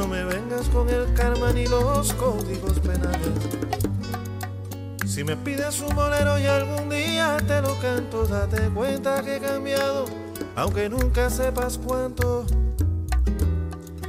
no 0.00 0.08
me 0.08 0.24
vengas 0.24 0.66
con 0.70 0.88
el 0.88 1.12
karma 1.12 1.52
ni 1.52 1.66
los 1.66 2.14
códigos 2.14 2.80
penales. 2.80 3.34
Si 5.06 5.22
me 5.22 5.36
pides 5.36 5.78
un 5.82 5.94
bolero 5.94 6.38
y 6.38 6.46
algún 6.46 6.88
día 6.88 7.36
te 7.46 7.60
lo 7.60 7.78
canto, 7.80 8.26
date 8.26 8.70
cuenta 8.70 9.22
que 9.22 9.36
he 9.36 9.40
cambiado, 9.40 10.06
aunque 10.56 10.88
nunca 10.88 11.28
sepas 11.28 11.76
cuánto. 11.76 12.46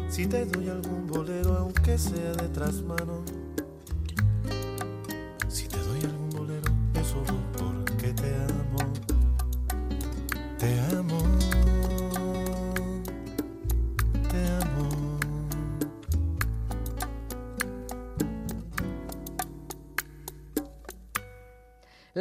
Si 0.10 0.28
te 0.28 0.46
doy 0.46 0.70
algún 0.70 1.08
bolero, 1.08 1.58
aunque 1.58 1.98
sea 1.98 2.32
de 2.40 2.48
trasmano. 2.48 3.21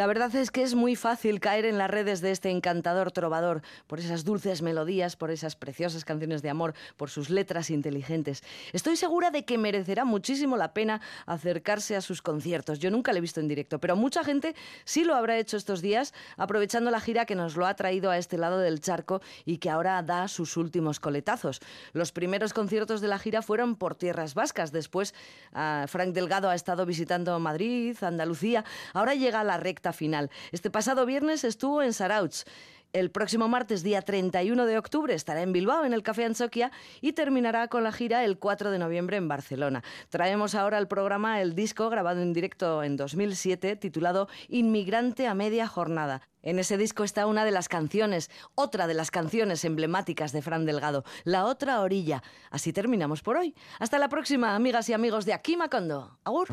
La 0.01 0.07
verdad 0.07 0.35
es 0.35 0.51
que 0.51 0.63
es 0.63 0.75
muy 0.75 0.97
fácil 0.97 1.41
caer 1.41 1.67
en 1.67 1.77
las 1.77 1.91
redes 1.91 2.23
de 2.23 2.31
este 2.31 2.49
encantador 2.49 3.13
trovador 3.13 3.61
por 3.87 4.01
esas 4.01 4.25
dulces 4.25 4.63
melodías, 4.63 5.15
por 5.15 5.31
esas 5.31 5.57
preciosas 5.57 6.07
canciones 6.07 6.41
de 6.41 6.49
amor, 6.49 6.73
por 6.97 7.11
sus 7.11 7.29
letras 7.29 7.69
inteligentes. 7.69 8.43
Estoy 8.73 8.97
segura 8.97 9.31
de 9.31 9.45
que 9.45 9.59
merecerá 9.59 10.07
muchísimo 10.07 10.57
la 10.57 10.73
pena 10.73 11.03
acercarse 11.27 11.97
a 11.97 12.01
sus 12.01 12.23
conciertos. 12.23 12.79
Yo 12.79 12.91
nunca 12.91 13.13
le 13.13 13.19
he 13.19 13.21
visto 13.21 13.41
en 13.41 13.49
directo, 13.49 13.79
pero 13.79 13.95
mucha 13.95 14.25
gente 14.25 14.55
sí 14.87 15.05
lo 15.05 15.15
habrá 15.15 15.37
hecho 15.37 15.59
estos 15.59 15.83
días, 15.83 16.15
aprovechando 16.39 16.91
la 16.91 17.01
gira 17.01 17.27
que 17.27 17.35
nos 17.35 17.55
lo 17.57 17.67
ha 17.67 17.75
traído 17.75 18.11
a 18.11 18.17
este 18.17 18.39
lado 18.39 18.57
del 18.57 18.81
charco 18.81 19.21
y 19.45 19.59
que 19.59 19.69
ahora 19.69 20.03
da 20.03 20.29
sus 20.29 20.57
últimos 20.57 20.99
coletazos. 20.99 21.61
Los 21.93 22.11
primeros 22.11 22.55
conciertos 22.55 23.03
de 23.03 23.09
la 23.09 23.19
gira 23.19 23.43
fueron 23.43 23.77
por 23.77 23.97
tierras 23.97 24.33
vascas. 24.33 24.73
Después, 24.73 25.13
ah, 25.53 25.85
Frank 25.89 26.15
Delgado 26.15 26.49
ha 26.49 26.55
estado 26.55 26.87
visitando 26.87 27.39
Madrid, 27.39 27.99
Andalucía. 28.01 28.65
Ahora 28.95 29.15
llega 29.15 29.45
la 29.45 29.59
recta 29.59 29.90
final. 29.93 30.31
Este 30.53 30.71
pasado 30.71 31.07
viernes 31.07 31.45
estuvo 31.45 31.83
en 31.83 31.93
Sarauch. 31.93 32.45
El 32.93 33.13
próximo 33.13 33.47
martes, 33.47 33.85
día 33.85 34.03
31 34.03 34.67
de 34.67 34.77
octubre, 34.77 35.15
estará 35.15 35.43
en 35.43 35.53
Bilbao, 35.53 35.85
en 35.85 35.93
el 35.93 36.03
Café 36.03 36.25
Ansoquia, 36.25 36.73
y 37.01 37.13
terminará 37.13 37.69
con 37.69 37.85
la 37.85 37.93
gira 37.93 38.25
el 38.25 38.39
4 38.39 38.73
de 38.73 38.81
noviembre 38.81 39.17
en 39.17 39.29
Barcelona. 39.29 39.85
Traemos 40.09 40.57
ahora 40.57 40.77
al 40.77 40.89
programa 40.89 41.41
el 41.41 41.55
disco 41.55 41.89
grabado 41.89 42.21
en 42.21 42.33
directo 42.33 42.83
en 42.83 42.97
2007, 42.97 43.77
titulado 43.77 44.29
Inmigrante 44.49 45.29
a 45.29 45.35
media 45.35 45.69
jornada. 45.69 46.23
En 46.43 46.59
ese 46.59 46.77
disco 46.77 47.05
está 47.05 47.27
una 47.27 47.45
de 47.45 47.53
las 47.53 47.69
canciones, 47.69 48.29
otra 48.57 48.89
de 48.89 48.95
las 48.95 49.13
canciones 49.13 49.65
emblemáticas 49.65 50.33
de 50.33 50.43
Fran 50.43 50.65
Delgado, 50.65 51.05
La 51.23 51.45
otra 51.45 51.83
orilla. 51.83 52.25
Así 52.51 52.73
terminamos 52.73 53.23
por 53.23 53.37
hoy. 53.37 53.55
Hasta 53.79 54.01
la 54.01 54.09
próxima, 54.09 54.57
amigas 54.57 54.89
y 54.89 54.95
amigos 54.95 55.27
de 55.27 55.35
Aquí 55.35 55.57
Macondo. 55.57 56.19
Agur. 56.25 56.49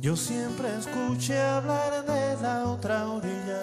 Yo 0.00 0.16
siempre 0.16 0.66
escuché 0.78 1.38
hablar 1.38 2.06
de 2.06 2.36
la 2.40 2.64
otra 2.64 3.06
orilla, 3.06 3.60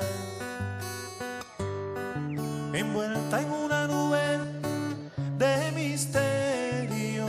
envuelta 2.73 3.41
en 3.41 3.51
una 3.51 3.87
nube 3.87 4.37
de 5.39 5.71
misterio. 5.71 7.25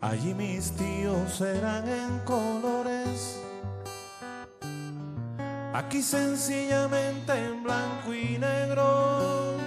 Allí 0.00 0.34
mis 0.34 0.72
tíos 0.72 1.40
eran 1.40 1.88
en 1.88 2.18
colores, 2.24 3.38
aquí 5.72 6.02
sencillamente 6.02 7.32
en 7.34 7.62
blanco 7.62 8.12
y 8.12 8.36
negro, 8.36 9.58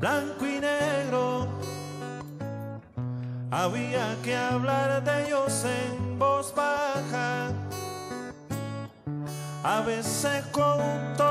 blanco 0.00 0.46
y 0.46 0.60
negro. 0.60 1.46
Había 3.50 4.14
que 4.22 4.36
hablar 4.36 5.02
de 5.02 5.27
a 10.24 10.30
veces 10.30 11.27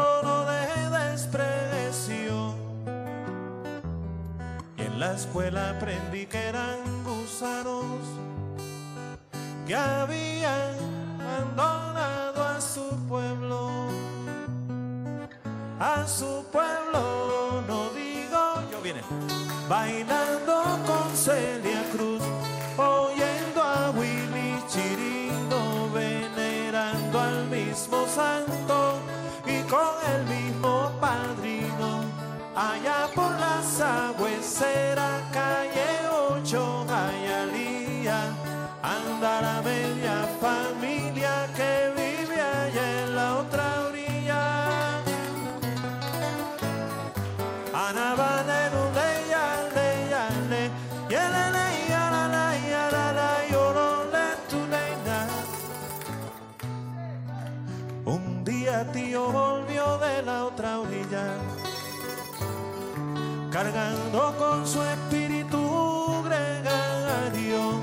cargando 63.57 64.35
con 64.37 64.67
su 64.67 64.83
espíritu 64.83 66.21
gregario. 66.23 67.81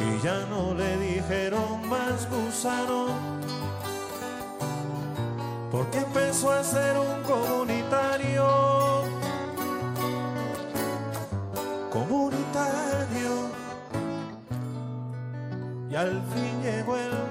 Y 0.00 0.24
ya 0.24 0.44
no 0.50 0.74
le 0.74 0.96
dijeron 0.96 1.88
más 1.88 2.28
gusano, 2.28 3.06
porque 5.70 5.98
empezó 5.98 6.50
a 6.50 6.64
ser 6.64 6.98
un 6.98 7.22
comunitario. 7.22 8.44
Comunitario. 11.92 13.32
Y 15.90 15.94
al 15.94 16.22
fin 16.32 16.60
llegó 16.60 16.96
el 16.96 17.27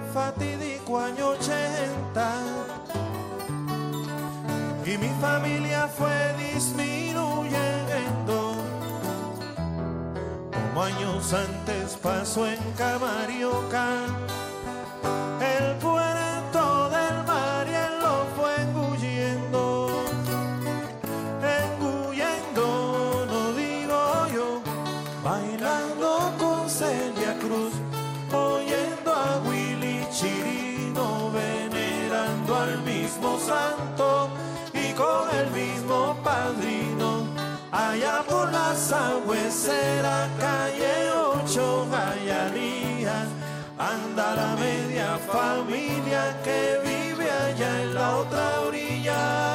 mi 4.99 5.09
familia 5.21 5.87
fue 5.87 6.33
disminuyendo. 6.37 8.55
Como 10.51 10.83
años 10.83 11.33
antes 11.33 11.95
pasó 12.01 12.47
en 12.47 12.59
Camarioca, 12.77 14.05
sagüesera, 39.57 40.29
calle 40.39 41.11
8, 41.43 41.87
Jayalía, 41.91 43.25
anda 43.77 44.35
la 44.35 44.55
media 44.55 45.17
familia 45.17 46.37
que 46.43 46.79
vive 46.83 47.29
allá 47.29 47.81
en 47.81 47.93
la 47.95 48.17
otra 48.17 48.61
orilla. 48.61 49.46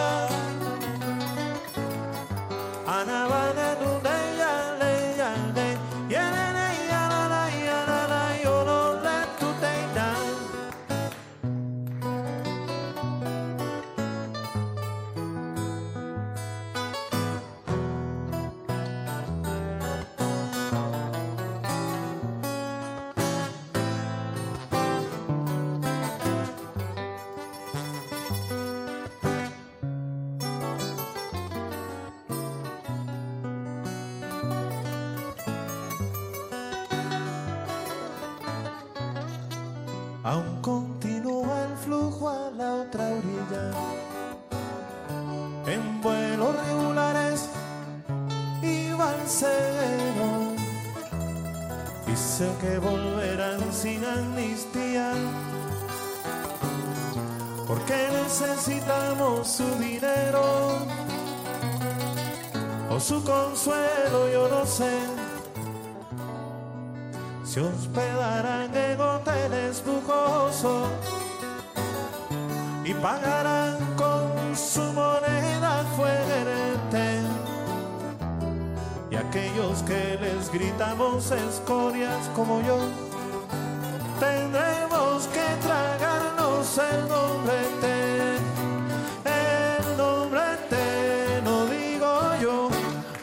Sé 52.39 52.49
que 52.61 52.79
volverán 52.79 53.61
sin 53.73 54.05
amnistía. 54.05 55.13
Porque 57.67 57.99
necesitamos 58.23 59.49
su 59.49 59.67
dinero 59.77 60.45
o 62.91 63.01
su 63.01 63.23
consuelo, 63.25 64.19
yo 64.33 64.49
no 64.49 64.67
sé 64.67 65.23
se 67.53 67.61
hospedarán 67.61 68.75
en 68.75 68.99
hoteles 68.99 69.83
lujosos 69.85 70.89
y 72.83 72.95
pagarán 72.95 73.77
con 73.95 74.57
su 74.57 74.81
moneda 74.95 75.85
fuerte. 75.95 77.21
Y 79.11 79.17
aquellos 79.17 79.83
que 79.83 80.12
gritamos 80.53 81.31
escorias 81.31 82.29
como 82.37 82.61
yo, 82.61 82.79
tendremos 84.21 85.27
que 85.29 85.45
tragarnos 85.67 86.79
el 86.79 87.09
nombrete. 87.09 88.37
El 89.25 89.97
nombrete, 89.97 91.41
no 91.43 91.65
digo 91.67 92.13
yo, 92.43 92.69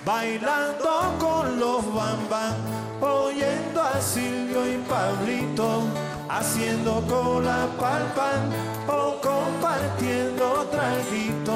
bailando 0.03 1.15
con 1.19 1.59
los 1.59 1.85
bambán 1.93 2.55
oyendo 2.99 3.81
a 3.81 4.01
Silvio 4.01 4.65
y 4.67 4.77
Pablito, 4.89 5.83
haciendo 6.29 7.03
cola 7.07 7.67
pa'l 7.79 8.05
pan 8.15 8.49
o 8.87 9.21
compartiendo 9.21 10.67
traguito. 10.71 11.53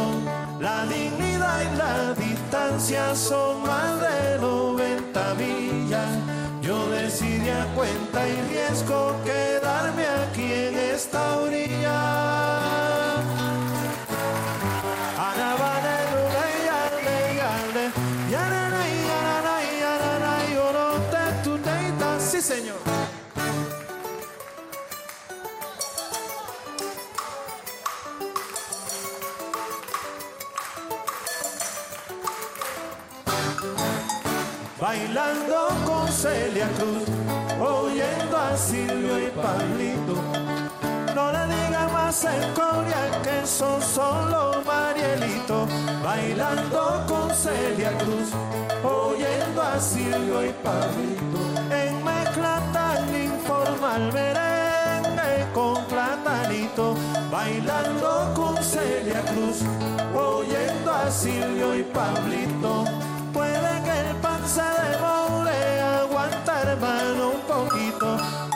La 0.60 0.86
dignidad 0.86 1.62
y 1.62 1.76
la 1.76 2.14
distancia 2.14 3.16
son 3.16 3.64
más 3.64 4.00
de 4.00 4.38
90 4.40 4.53
a 8.16 8.28
y 8.28 8.42
riesgo 8.50 9.16
quedarme 9.24 10.06
aquí 10.06 10.52
en 10.52 10.78
esta 10.78 11.38
orilla. 11.38 12.00
Ana 15.28 15.50
va 15.62 15.74
de 15.86 15.98
luna 16.12 16.44
y 16.58 16.68
ale, 16.82 17.18
y 17.34 17.40
ale, 17.40 17.86
y 18.30 18.34
arana, 18.34 18.82
y 18.88 19.10
arana, 19.20 19.56
y 19.64 19.82
arana, 19.94 20.34
y 20.52 20.56
oro, 20.58 20.88
te, 21.12 21.24
tu, 21.44 21.58
te, 21.58 21.88
y 21.88 21.92
ta. 22.00 22.20
Sí, 22.20 22.42
señor. 22.42 22.78
Bailando 34.80 35.70
con 35.86 36.08
Celia 36.10 36.68
oyendo 37.64 38.38
a 38.38 38.58
Silvio 38.58 39.20
y 39.20 39.28
Pablito. 39.32 40.16
No 41.16 41.32
le 41.32 41.46
digan 41.48 41.94
más 41.94 42.24
en 42.26 42.54
Corea 42.54 43.22
que 43.24 43.46
son 43.48 43.82
solo 43.82 44.62
Marielito. 44.66 45.68
Bailando 46.04 47.06
con 47.08 47.34
Celia 47.36 47.92
Cruz, 47.98 48.30
oyendo 48.84 49.62
a 49.62 49.80
Silvio 49.80 50.46
y 50.46 50.54
Pablito. 50.64 51.40
En 51.72 52.04
mezcla 52.04 52.60
tan 52.74 53.16
informal, 53.16 54.12
merengue 54.12 55.48
con 55.54 55.86
platanito. 55.86 56.96
Bailando 57.32 58.34
con 58.36 58.58
Celia 58.64 59.22
Cruz, 59.22 59.62
oyendo 60.14 60.92
a 60.92 61.10
Silvio 61.10 61.76
y 61.76 61.84
Pablito. 61.84 63.03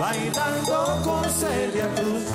Bailando 0.08 1.02
con 1.04 1.24
Celia 1.30 1.90
Cruz, 1.96 2.28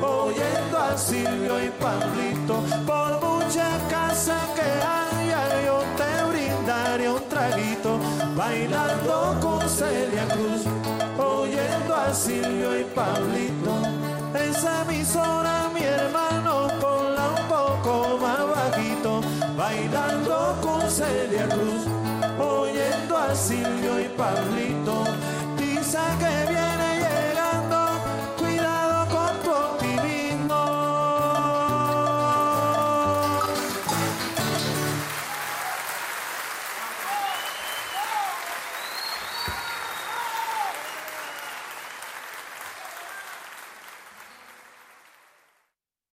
oyendo 0.00 0.78
a 0.78 0.96
Silvio 0.96 1.54
y 1.64 1.70
Pablito, 1.70 2.62
por 2.86 3.12
mucha 3.20 3.68
casa 3.90 4.36
que 4.54 4.68
haya 4.94 5.42
yo 5.66 5.82
te 5.98 6.10
brindaré 6.30 7.10
un 7.10 7.28
traguito, 7.28 7.98
bailando 8.36 9.36
con 9.40 9.60
Celia 9.68 10.26
Cruz, 10.28 10.62
oyendo 11.18 11.96
a 11.96 12.14
Silvio 12.14 12.78
y 12.78 12.84
Pablito, 12.84 13.72
esa 14.48 14.82
emisora 14.82 15.68
mi 15.74 15.82
hermano, 15.82 16.68
ponla 16.80 17.24
un 17.30 17.44
poco 17.48 18.18
más 18.22 18.42
bajito, 18.54 19.20
bailando 19.56 20.56
con 20.62 20.80
Celia 20.88 21.48
Cruz, 21.48 21.82
oyendo 22.38 23.18
a 23.18 23.34
Silvio 23.34 23.98
y 23.98 24.08
Pablito. 24.16 25.04
Dice 25.58 25.98
que 26.20 26.52
viene 26.52 26.85